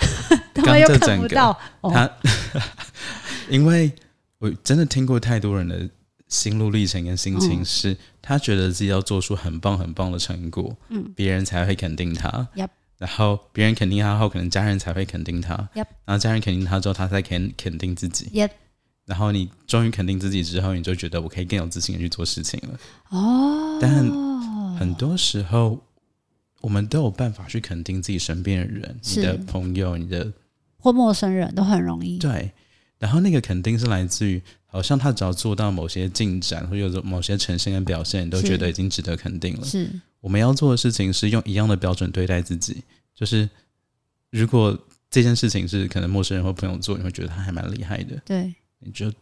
[0.62, 2.12] 他们又看不到他，哦、
[3.49, 3.90] 因为
[4.38, 5.88] 我真的听过太多人的
[6.29, 12.68] 心路历程跟心情，是他觉得自己要做出很棒很棒的成果，嗯，别人才会肯定他，嗯、
[12.99, 18.51] 然后别人肯定他后，可能家人才会肯定他，嗯、然后家人肯定他之后，他才肯肯定自己，嗯、
[19.07, 22.79] 然后你终于肯定自己之后，你就觉得我可以更有自信的去做事情了，
[23.11, 24.07] 哦，但
[24.79, 25.79] 很多时候。
[26.61, 30.29] 我们都有办法去肯定自己身边的人，你的朋友，你的
[30.88, 32.16] 或陌生人都很容易。
[32.16, 32.51] 对，
[32.98, 39.66] 然后那个肯定是来自于，好像他只要做到某些进展，或者有某些呈现跟表现，你都觉得已经值得肯定了。
[39.66, 42.83] 是，我们要做的事情是用一样的标准对待自己。
[43.14, 43.46] 就是
[44.31, 44.79] 如果
[45.11, 48.16] 这件事情是可能陌生人或朋友做，你会觉得他还蛮厉害的。
[48.24, 49.12] 对，你就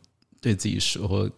[0.41, 1.29] 对自己说。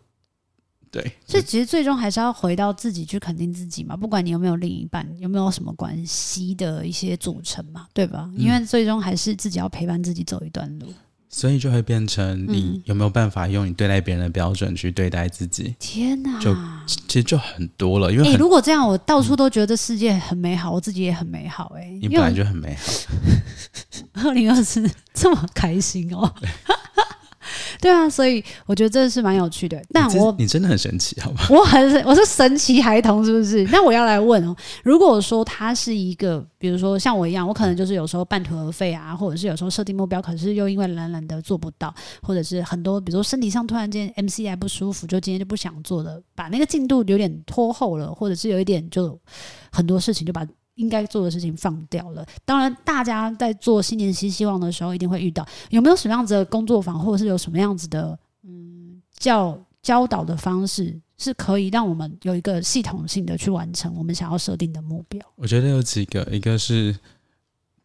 [0.91, 8.31] 对，所以其实最终还是要回到自己去肯定自己嘛，不管你有没有另一半，有没有什么关系的一些组成嘛，对吧？
[8.37, 10.87] 因为最终还是自己要陪伴自己走一段路。
[11.31, 15.75] 所以就会变成你有没有办法用你对待别人的标准去对待自己？
[15.79, 16.55] 天哪，就
[16.87, 18.11] 其实就很多了。
[18.11, 21.83] 因为、欸、如果这样，我到处都觉得世界很美好，嗯、我自己也很美好、欸。
[21.83, 22.93] 哎，你本来就很美好。
[24.27, 26.35] 二零二四这么开心哦。
[27.81, 29.81] 对啊，所以我觉得这是蛮有趣的。
[29.93, 31.47] 但我你，你真的很神奇，好吧？
[31.51, 33.65] 我很我是神奇孩童，是不是？
[33.73, 49.19] 那我要来问哦，如果说他是一个，比如说像我一样，我可能就是有时候半途而废啊，或者是有时候设定目标，可是又因为懒懒的做不到，或者是很多，比如说身体上突然间 MCI 不舒服，就今天就不想做了，把那个进度有点拖后了，或者是有一点就
[49.71, 50.47] 很多事情就把。
[50.79, 52.25] 应该做的事情放掉了。
[52.45, 65.21] 当然，大家在做新年新希望的时候，一定会遇到有没有什么样子的工作坊，或者是有什么样子的嗯教教导的方式，是可以让我们有一个系统性的去完成我们想要设定的目标。
[65.35, 66.97] 我觉得有几个，一个是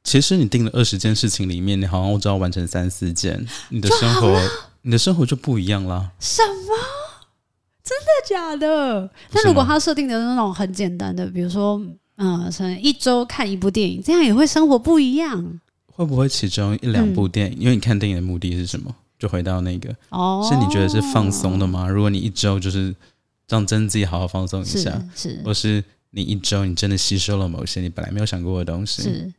[0.03, 4.39] 其实你定了二十件事情里面，你好像只要完成三四件，你的生活
[4.83, 6.11] 你的生活就不一样了。
[6.19, 6.75] 什么？
[7.83, 9.11] 真的假的？
[9.31, 11.81] 那如果他设定的那种很简单的，比如说。
[12.15, 15.59] 嗯，所以一周看一部电影，这样也会生活不一样。
[15.87, 18.93] 会不会其中一两部电影，嗯、因为你看电影的目的是什么？
[19.19, 21.87] 就回到那个哦，是你觉得是放松的吗？
[21.87, 22.93] 如果你一周就是
[23.47, 29.33] 让真自己好好放松一下，是，是或是你一周你真的吸收了某些你本来没有想过的东西，是，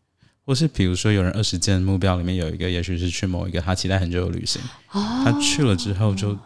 [0.47, 6.39] 或是比如说有人二十件目标里面有一个，也许是去某一个他期待很久的旅行，哦、他去了之后就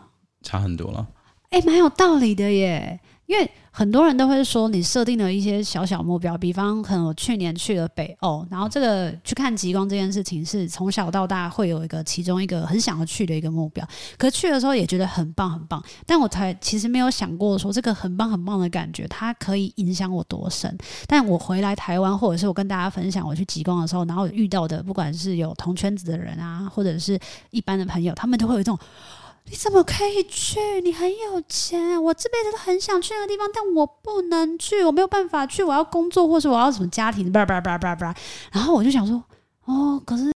[0.43, 1.07] 差很多了。
[1.51, 2.99] 哎、欸，蛮有道理的耶。
[3.29, 13.87] 因为很多人都会说，你设定了一些小小目标，比方可能我去年去了北欧，然后这个去看极光这件事情是从小到大会有一个其中一个很想要去的一个目标，
[14.17, 20.75] 可去的时候也觉得很棒很棒，但我才其实没有想过说这个很棒很棒的感觉，它可以影响我多深。
[21.07, 28.79] 但我回来台湾，或者是我跟大家分享我去极光的时候，然后遇到的不管是有同圈子的人啊，或者是一般的朋友，他们都会有一种。
[29.51, 30.59] 你怎么可以去？
[30.83, 38.15] 你很有钱，我这辈子都很想去那个地方，但我不能去，我没有办法去，我要工作，或是我要什么家庭，叭叭叭叭叭。
[38.53, 39.23] 然后我就想说，
[39.65, 40.31] 哦，可是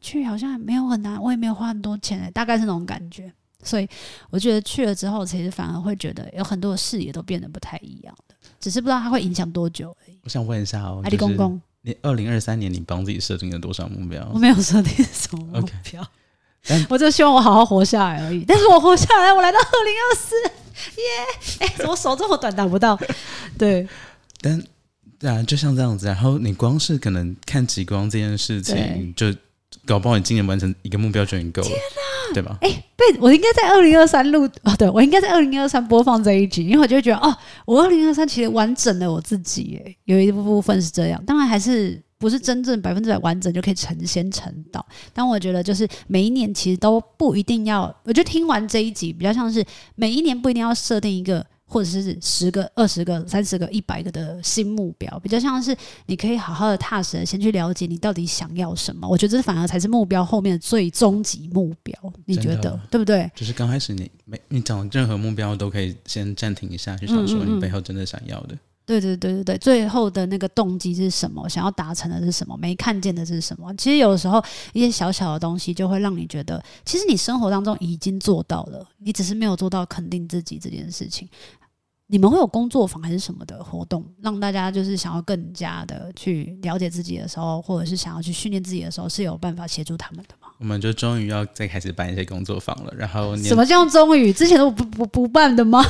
[0.00, 3.32] 去好像也没有很难，我也没有花很多钱，大概是那种感觉。
[3.62, 3.86] 所以
[4.30, 10.18] 我觉得去了之后，其实反而会觉得有很多的视野都变得不太一样的，只是不知道它会影响多久而已。
[10.24, 14.28] 我想问一下哦，阿里公公，你二零二三年你帮自己设定了多少目标？
[14.32, 15.52] 我没有设定什么目
[15.84, 16.02] 标。
[16.02, 16.06] Okay.
[16.88, 20.36] 我就希望我好好活下来而已， 但是我活下来，我来到二零二四，
[21.00, 21.66] 耶！
[21.66, 22.98] 哎，我手这么短，打不到。
[23.58, 23.88] 对，
[24.40, 24.62] 但
[25.18, 26.06] 对啊，就像这样子。
[26.06, 29.26] 然后你光是可能看极光这件事情，就
[29.86, 31.78] 搞不好你今年完成一个目标就已经够了，天，
[32.34, 32.56] 对吧？
[32.60, 42.00] 哎，被，我应该在二零二三录哦，对，我应该在二零二三播放这一集，因为我就会觉得哦，我二零二三其实完整了我自己，哎，有一部分是这样，当然还是。
[42.20, 47.84] 不是真正百分之百完整就可以成仙成道，但我觉得就是每一年其实都不一定要。
[48.04, 59.08] 我觉得听完这一集比较像是每一年不一定要设定一个，或者是十个、二十个、三十个、一百个的新目标，比较像是你可以好好的踏实的先去了解你到底想要什么。
[59.08, 61.94] 我觉得这反而才是目标后面的最终极目标。
[62.26, 63.30] 你觉得对不对？
[63.34, 68.48] 就是刚开始你没你讲任何目标都可以先暂停一下，去想说你背后真的想要的。
[68.48, 71.48] 嗯嗯嗯对对对对对，最后的那个动机是什么？
[71.48, 72.56] 想要达成的是什么？
[72.56, 73.72] 没看见的是什么？
[73.76, 81.28] 其实有时候一些小小的东西，就会让你觉得，其实你生活当中已经做到了，你只是没有做到肯定自己这件事情。
[82.08, 90.48] 你们会有工作坊还是什么的活动，让大家就是想要更加的去了解自己的时候，或者是想要去训练自己的时候，是有办法协助他们的吗？
[90.58, 92.92] 我们就终于要再开始办一些工作坊了。
[92.96, 94.32] 然后什么叫终于？
[94.32, 95.84] 之前都不不不办的吗？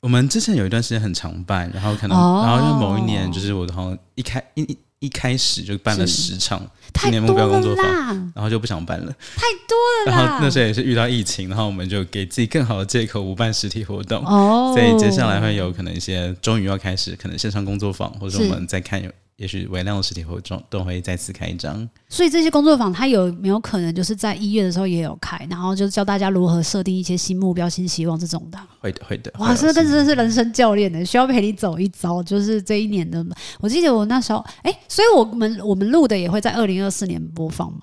[0.00, 6.60] 我们之前有一段时间很常办，然后可能，哦、然后因为某一年就是我好像一开一一一开始就办了十场
[7.00, 7.86] 新年目标工作坊，
[8.34, 9.06] 然后就不想办了，
[9.36, 10.16] 太多了。
[10.16, 14.24] 然后那时候也是遇到疫情，然后我们就给自己更好的借口，不办实体活动。
[14.24, 19.10] 哦，所以接下来会有可能一些终于要开始，可能线上工作坊，或者我们再看有。
[19.38, 28.58] 也许微量的实体活动都会再次开一张，所以这些工作坊它有没有可能就是在一月的时候也有开，然后就教大家如何设定一些新目标、新希望这种的？
[28.80, 29.32] 会的，会的。
[29.38, 32.20] 哇，这真的是人生教练呢，需要陪你走一遭。
[32.20, 33.24] 就是这一年的，
[33.60, 37.78] 我记得我那时候，哎、欸，所以我们我们录的也会在二零二四年播放吗？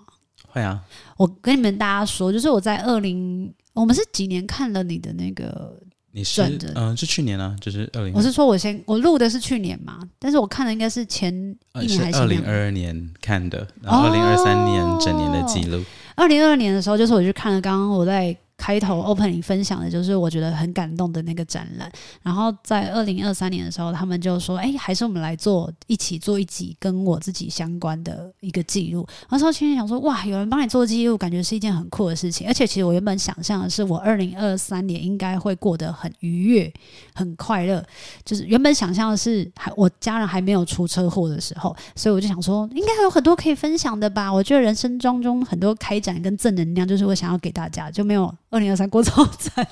[0.49, 0.83] 会啊。
[1.15, 5.79] 我跟你们大家说，就是我在二零，我们是几年看了你的那个。
[6.15, 8.13] 你是嗯、呃，是去年啊，就是二零。
[8.13, 11.33] 我是说，我先我录的是去年嘛，但是我看的应该是前
[11.81, 15.83] 一年还是二零二二年看的，然后二零二三年整年的记录。
[16.15, 21.91] 二零二二年的时候，就是我去看了刚刚我在开头 opening 分享的就是我觉得很感动的那个展览。
[22.21, 36.71] 然后在二零二三年的时候，他们就说：“哎，还是我们来做一起做一集跟我自己相关的一个记录。”那时候心里想说：“哇，有人帮你做记录，感觉是一件很酷的事情。”而且其实我原本想象的是，我二零二三年应该会过得很愉悦、
[37.13, 37.85] 很快乐。
[38.23, 44.31] 就是原本想象的是，还我家人还没有出车祸的时候，所以我就想说，应该还有很多可以分享的吧。
[44.31, 48.33] 我觉得人生当中很多开展跟正能量，就是我想要给大家，就没有。
[48.55, 49.67] 二零二三过这么惨，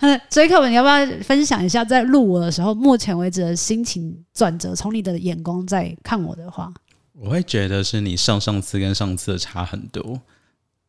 [0.00, 4.74] 嗯，Jacob，你要不要分享一下在录我的时候，目前为止的心情转折？
[4.74, 6.74] 从你的眼光在看我的话，
[7.12, 10.20] 我会觉得是你上上次跟上次的差很多。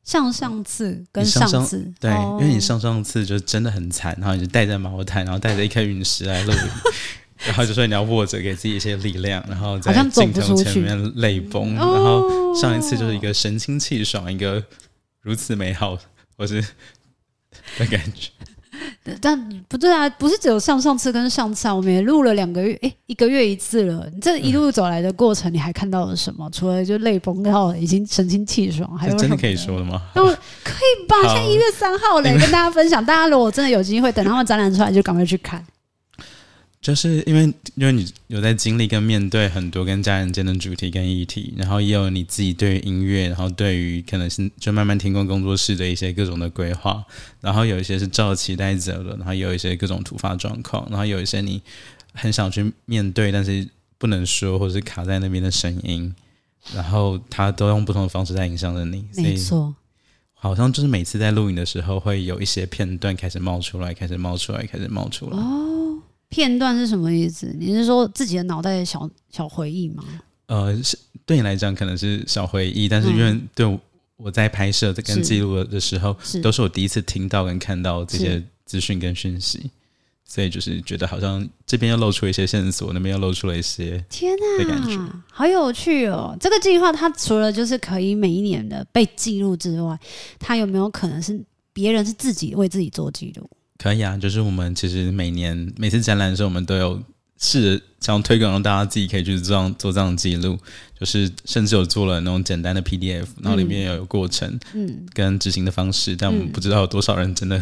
[0.03, 6.51] 上上次跟上次，上上对，哦、因为你上上次就真的很惨，然后你就带着毛毯，然后带着一颗陨石来录，
[7.45, 14.63] 然后就说你要握着给自己一些力量，然后在镜头前面泪崩，然后上一次就是一个神清气爽，一个
[15.21, 15.95] 如此美好，
[16.35, 16.65] 或是。
[17.77, 18.29] 的感觉，
[19.21, 24.07] 但不对啊，不是只有上上次跟上次啊，我们也录了两个月，哎，一个月一次了。
[24.13, 26.49] 你这一路走来的过程，你还看到了什么？
[26.51, 30.01] 除了就泪崩到已经神清气爽，还有真的可以说的吗？
[30.13, 31.15] 可以吧？
[31.23, 33.03] 现在一月三号嘞， 跟大家分享。
[33.03, 35.65] 大家如果真的有机会，等他们展览出来，就赶快去看。
[36.79, 37.41] 就是因为
[37.75, 47.03] 因为你有在经历跟面对很多跟家人间的主题跟议题，然后也有你自己对音乐，然后对于可能是就慢慢听工工作室的一些各种的规划，
[47.41, 51.61] 然后有一些是照期待走了，然后有一些各种突发状况，然后有一些你
[52.13, 53.67] 很想去面对，但是
[53.97, 56.15] 不能说或者是卡在那边的声音，
[56.73, 59.03] 然后他都用不同的方式在影响着你。
[59.15, 59.75] 没错，
[60.35, 65.37] 好像就是每次在录影的时候，会有一些片段开始冒出来，开始冒出来，开始冒出来。
[65.37, 65.73] 哦。
[66.29, 67.55] 片段是什么意思？
[67.57, 70.03] 你是说自己的脑袋的小小回忆吗？
[70.47, 73.79] 呃，是对你来讲可能是小回忆，但是因为对
[74.15, 79.69] 我在拍摄跟记录的时候，是都是我第一次听到跟看到这些资讯跟讯息，
[80.25, 84.97] 所以就是觉得好像这边又露出一些线索，那边又露出了一些天呐的感觉，
[85.31, 86.35] 好有趣哦！
[86.39, 89.97] 这个计划它除了就是可以每一年的被记录之外，
[90.39, 91.39] 它有没有可能是
[91.73, 93.49] 别人是自己为自己做记录？
[93.77, 97.01] 可以啊，就是我们其实每年每次展览的时候，我们都有
[97.37, 100.57] 试着想推广，让大家自己可以去做这样做这样的记录，
[100.99, 107.61] 就是甚至有做了那种简单的 PDF，然后里面有过程，嗯，跟执行的方式，嗯、但我们不知道有多少人真的。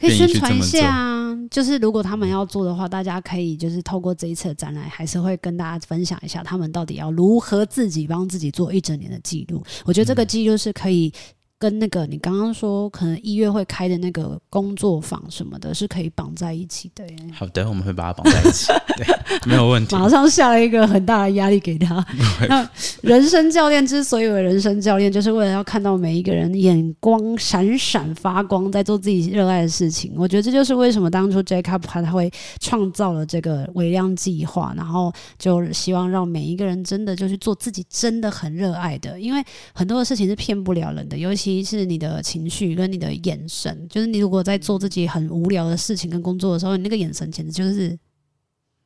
[0.00, 9.62] 可以宣传一下啊，就是如果他们要做的话，大家可以就是透过这一次的展览，还是会跟大家分享一下他们到底要如何自己帮自己做一整年的记录。
[9.84, 11.12] 我觉得这个记录是可以。
[11.62, 17.16] 跟那个你刚刚说可能一月会开的那个工作坊什么的，是可以绑在一起的耶。
[17.32, 19.06] 好的，我们会把它绑在一起， 对，
[19.46, 19.94] 没有问题。
[19.94, 22.04] 马上下了一个很大的压力给他。
[22.48, 22.68] 那
[23.02, 30.12] 人生教练之所以为人生教练，就是为了要看到每一个人眼光闪闪发光，在做自己热爱的事情。
[30.16, 39.40] 我觉得这就是为什么当初 Jacob 他会创造了这个微量计划，然后就希望让每一个人真的就去做自己真的很热爱的，因为
[39.72, 41.51] 很多的事情是骗不了人的，尤其。
[41.58, 47.98] 一是你的情绪跟你的眼神，就是你如果在做自己很无聊的事情跟工作的时候，你那个眼神简直就是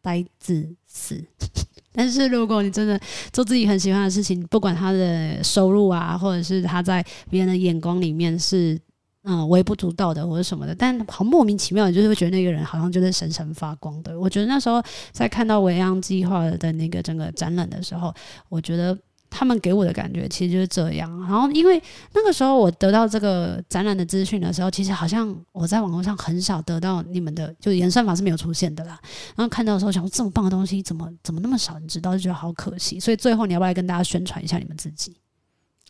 [0.02, 1.24] 呆滞死。
[1.92, 3.00] 但是如果你真的
[3.32, 8.78] 做自己很喜欢的事情，不管他的收入啊，或者是他在别人的眼光里面是
[9.22, 14.18] 嗯微不足道的或者什么的，但好莫名其妙，你就是会觉得那个人好像就是闪闪发光的。
[14.18, 18.14] 我觉得那时候在看到微量计划的那个整个展览的时候，
[18.48, 18.96] 我觉得。
[19.38, 21.82] 他们给我的感觉其实就是这样，然后因为
[22.14, 28.98] 那个时候我得到这个展览的资讯的时候，其实好像我在网络上很少得到你们的，就演算法是没有出现的啦。
[29.34, 32.98] 然后看到的时候，想说这么棒的东西，怎么怎么那么少人知道，就觉得好可惜。
[32.98, 35.14] 所以最后你要不要来跟大家宣传一下你们自己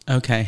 [0.07, 0.45] ？OK，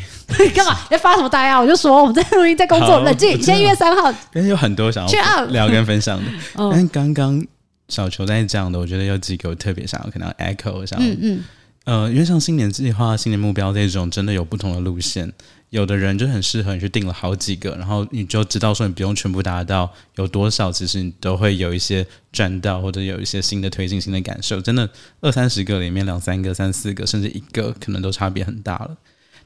[0.53, 1.57] 干嘛要发什么呆啊？
[1.57, 3.31] 我就说我们在录音，在工作，冷静。
[3.41, 6.25] 现在一月三号， 因为有很多想要聊跟分享的。
[6.71, 7.41] 但刚刚
[7.87, 10.97] 小球在讲的，我觉得有几个我特别想要可能 echo 一下。
[10.99, 11.43] 嗯嗯。
[11.89, 15.33] 呃，因为像新年计划、新年目标这种，真的有不同的路线。
[15.71, 24.61] 有的人就很适合你去定了好几个，然后你就知道说你不用全部达到，有多少其实你都会有一些赚到，或者有一些新的推进、新的感受。
[24.61, 24.87] 真的
[25.19, 28.95] 二三十个里面两三个、三四个，甚至一个，可能都差别很大了。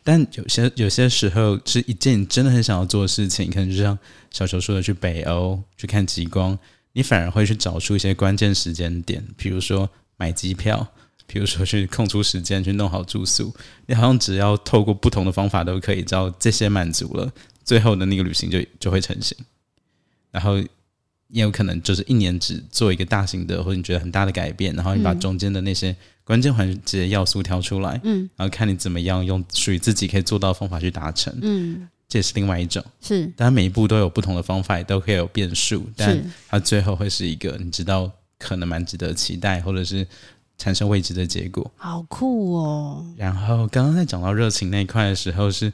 [0.03, 3.97] 但有些有些时候是一件你真的很想要做的事情，可能就像
[4.31, 6.59] 小球说的，去北欧去看极光，
[6.91, 10.89] 你反而会去找出一些关键时间点，比如说买机票。
[11.25, 13.53] 比如说去空出时间去弄好住宿，
[13.85, 17.31] 你好像只要透过不同的方法都可以，只要这些满足了，
[17.63, 19.37] 最后的那个旅行就就会成型。
[20.31, 20.57] 然后
[21.27, 31.87] 也有可能就是一年只做一个大型的或者你觉得很大的改变，然后你把中间的那些关键环节要素挑出来，嗯，然后看你怎么样用属于自己可以做到的方法去达成，嗯。
[32.09, 32.83] 这也是另外一种。
[33.01, 40.05] 是，当然每一步都有不同的方法，也都可以有变数，但它最后会是一个你知道可能蛮值得期待，或者是
[40.63, 41.69] 产生未知的结果。
[41.75, 43.05] 好酷哦！
[43.17, 45.73] 然后刚刚在讲到热情那一块的时候是，是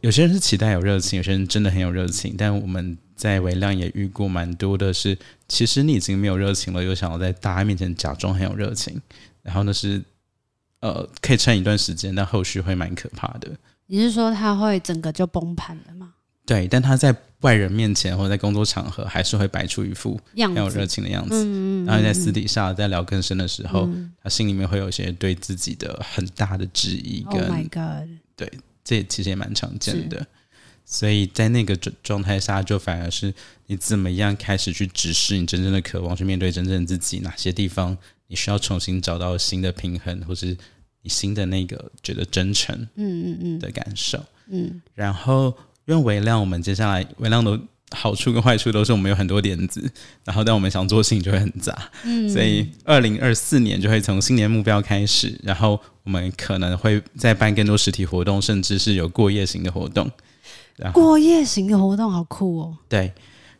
[0.00, 8.98] 有些人是期待有热情，有些人真的很有热情，但我们在微量也遇过蛮多的是，其实你已经没有热情了，又想要在大家面前假装很有热情，
[9.42, 10.02] 然后那是
[10.80, 13.50] 呃可以撑一段时间，但后续会蛮可怕的。
[13.86, 16.14] 你是说他会整个就崩盘了吗？
[16.48, 21.44] 对，但他在外人面前或者在工作场合，还是会摆出一副很有热情的样子。
[21.44, 27.34] 嗯，然后在私底下在聊更深的时候，嗯，他心里面会有一些对自己的很大的质疑跟。
[27.34, 28.08] Oh my God！
[28.34, 28.50] 对，
[28.82, 30.26] 这其实也蛮常见的。
[30.86, 33.34] 所以在那个状状态下，就反而是
[33.66, 37.94] 你怎么样开始去直视你真正的渴望，去面对真正的自己，哪些地方
[38.28, 40.56] 你需要重新找到新的平衡，或是。
[41.00, 45.56] 你新的那个觉得真诚，嗯嗯嗯的感受，嗯，然后
[45.88, 47.58] 因为微量，我们接下来微量的
[47.92, 49.90] 好处跟坏处都是我们有很多点子，
[50.22, 51.74] 然后但我们想做事情就会很杂，
[52.04, 60.10] 嗯，所以二零二四年就会从新年目标开始，然后我们可能会再办更多实体活动，甚至是有过夜型的活动，
[60.92, 63.10] 过夜型的活动好酷哦，对，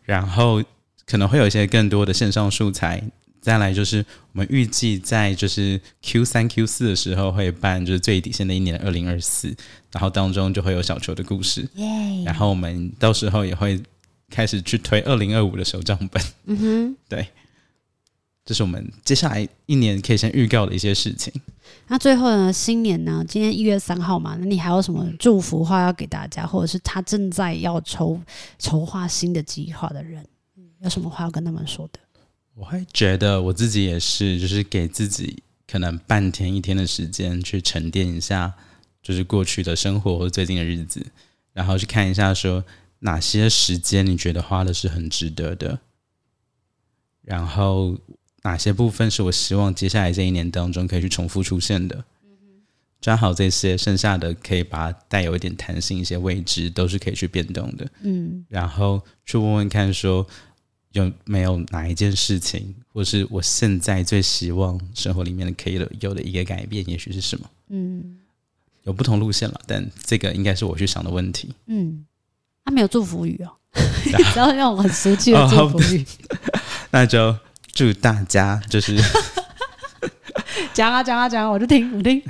[0.02, 0.62] 然后
[1.06, 3.02] 可能会有一些更多的线上素材。
[3.48, 9.48] 再来就是我们预计在就是 Q 三 Q 四的时候会办就是最底线的一年二零二四，
[9.90, 11.66] 然后当中就会有小球的故事.
[12.26, 13.82] 然后我们到时候也会
[14.28, 17.26] 开始去推二零二五的手账本，嗯哼，对，
[18.44, 21.32] 这是我们接下来一年可以先预告的一些事情。
[21.86, 28.20] 那最后呢，新年呢，今天一月三号嘛，那你还有什么祝福话要给大家，或者是他正在要筹
[28.58, 30.22] 筹划新的计划的人，
[30.82, 31.98] 有什么话要跟他们说的？
[32.58, 38.52] 我会觉得我自己也是，就是给自己可能半天一天的时间去沉淀一下，
[39.00, 41.06] 就是过去的生活或最近的日子，
[41.52, 42.64] 然后去看一下说
[42.98, 45.78] 哪些时间你觉得花的是很值得的，
[47.22, 47.96] 然后
[48.42, 52.04] 哪些部分是我希望接下来这一年当中可以去重复出现的，
[53.00, 60.26] 抓好这些，剩下的可以把它带有一点弹性，一些位置都是可以去变动的，嗯，然后去问问看说。
[60.92, 67.50] 有没有哪一件事情，或是我现在最希望生活里面的可以有的一个改变，也许是什么？
[67.68, 68.18] 嗯，
[68.84, 71.54] 有不同路线了，但这个应该是我去想的问题。
[71.66, 72.04] 嗯，
[72.64, 73.52] 他、啊、没有祝福语哦，
[74.32, 76.04] 只要让我很俗气的祝福语，
[76.90, 77.36] 那就
[77.72, 78.96] 祝大家就是
[80.72, 82.22] 讲啊讲啊讲，我就听我听。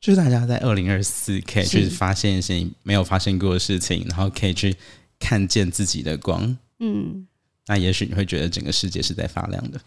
[0.00, 4.74] 祝大家在二零二四可以去发现一些没有发生过的事情，然后可以去。
[5.20, 7.24] 看见自己的光，嗯，
[7.68, 9.80] 那也许你会觉得整个世界是在发亮的。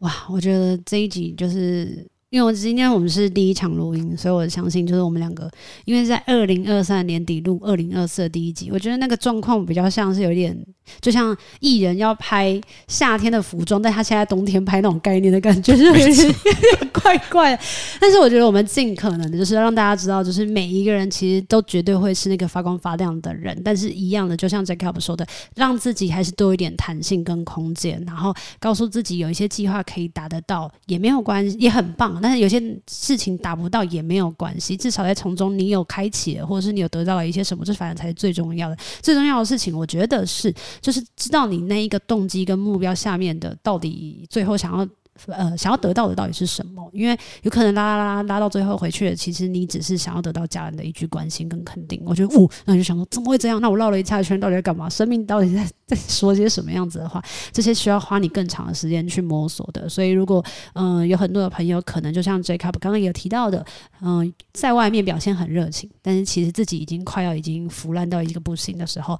[0.00, 2.04] 哇，我觉得这一集就是。
[2.30, 5.50] 因为我今天我们是第一场录音，所以我相信就是我们两个，
[5.86, 10.54] 因为在二零二三年底录二零二四的第一集，我觉得那个状况比较像是有点，
[11.00, 17.62] 就像艺人要拍夏天的服装，但他现在冬天拍那种概念的感觉，就有点有点怪怪的。
[18.00, 32.18] 但是我觉得我们尽可能的就是让大家知道，就是每一个人其实都绝对会是那个发光发亮的人，但是一样的，就像 Jacob 说的，让自己还是多一点弹性跟空间，然后告诉自己有一些计划可以达得到也没有关系，也很棒。
[32.22, 32.60] 但是有些
[32.90, 38.76] 事情达不到也没有关系，至少在从中你有开启了，或者是你有得到了一些什么，这反而才是最重要的。
[39.02, 44.86] 最重要的事情，我觉得是就是知道你那一个动机跟目标下面的到底最后想要。
[45.26, 46.88] 呃，想要得到的到底是什么？
[46.92, 52.00] 因为有可能拉拉拉拉到最后回去了，其实你只是想要得到家人的一句关心跟肯定。
[52.06, 53.60] 我觉得，哦，那你就想说，怎么会这样？
[53.60, 54.88] 那我绕了一大圈，到底在干嘛？
[54.88, 57.20] 生命到底在在说些什么样子的话？
[57.50, 59.88] 这些需要花你更长的时间去摸索的。
[59.88, 60.40] 所以，如果
[60.74, 63.66] 嗯、有很多的朋友可能就像 Jacob 刚刚也有提到的，
[64.00, 69.18] 嗯、在外面表现很热情，但是其实自己已经快要已经腐烂到一个不行的时候。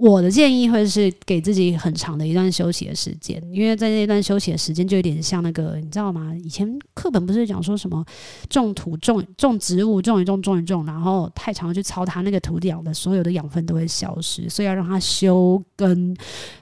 [0.00, 6.34] 我的建议会是给自己很长的一段休息的时间，因为在那段休息的时间就有点像那个，你知道吗？
[6.42, 8.02] 以前课本不是讲说什么
[8.48, 16.16] 种土种种植物种一种种一种，然后太长去操它，那个土地养的所有的养分都会消失，所以要让它休根。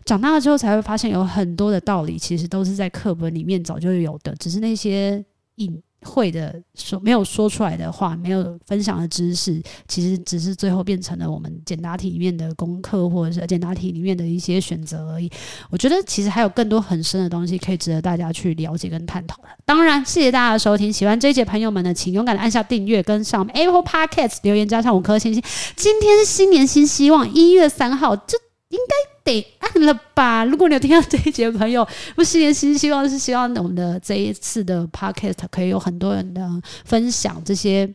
[0.05, 5.25] 长大了之后才会发现有很多的道理，其实都是在课本里面早就有的，只是那些
[5.55, 5.81] 隐。
[6.03, 15.31] 会的说没有说出来的话，没有分享的知识，其实只是最后变成了我们简答题里面的功课，或者是简答题里面的一些选择而已。
[15.71, 19.49] 我觉得其实还有更多很深的东西可以值得大家去了解跟探讨的。
[19.65, 25.43] 当然，谢谢大家的收听，喜欢这一节朋友们呢，请勇敢的按下订阅，跟上 Apple Podcast 留言，加上五颗星星。
[25.75, 28.39] 今天是新年新希望，一月三号，这
[28.69, 29.18] 应该。
[29.29, 30.45] 得按了吧？
[30.45, 36.49] 如果你有听到这一节的朋友， 不是，也是希望是希望我们的这一次的 podcast 可以有很多人的
[36.85, 37.89] 分享这些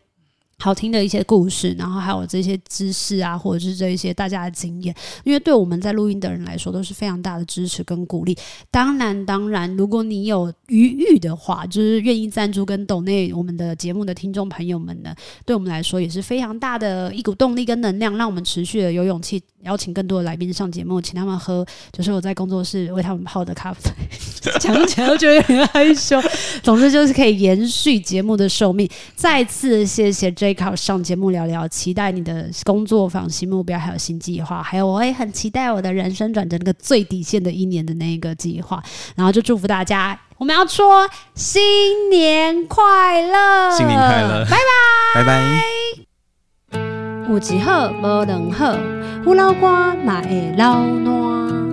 [0.60, 8.38] 好听的一些故事，然后还有这些知识啊，或者是这一些大家的经验，因为对我们在录音的人来说都是非常大的支持跟鼓励。
[8.72, 15.14] 当然，当然，如果你有余裕的话，就是愿意赞助跟抖内我们的节目的听众朋友们呢，
[15.46, 23.92] 对我们来说也是非常大的一股动力跟能量，让我们持续的有勇气邀请更多的来宾上节目，请他们喝，就是我在工作室为他们泡的咖啡。
[24.60, 26.22] 讲起来我觉得很害羞。
[26.62, 28.90] 总之就是可以延续节目的寿命。
[29.16, 30.54] 再次谢谢 J。
[30.54, 38.82] 考上节目聊聊，期待你的工作坊新目标，还有新计划，还有我也很期待我的人生转折那个最底线的一年的那一个计划。
[39.16, 44.58] 然后就祝福大家，我们要说新年快乐，新年快乐，拜
[45.14, 45.44] 拜，拜拜。
[47.30, 48.78] 有一好无两好，
[49.26, 51.73] 有老瓜嘛会老烂。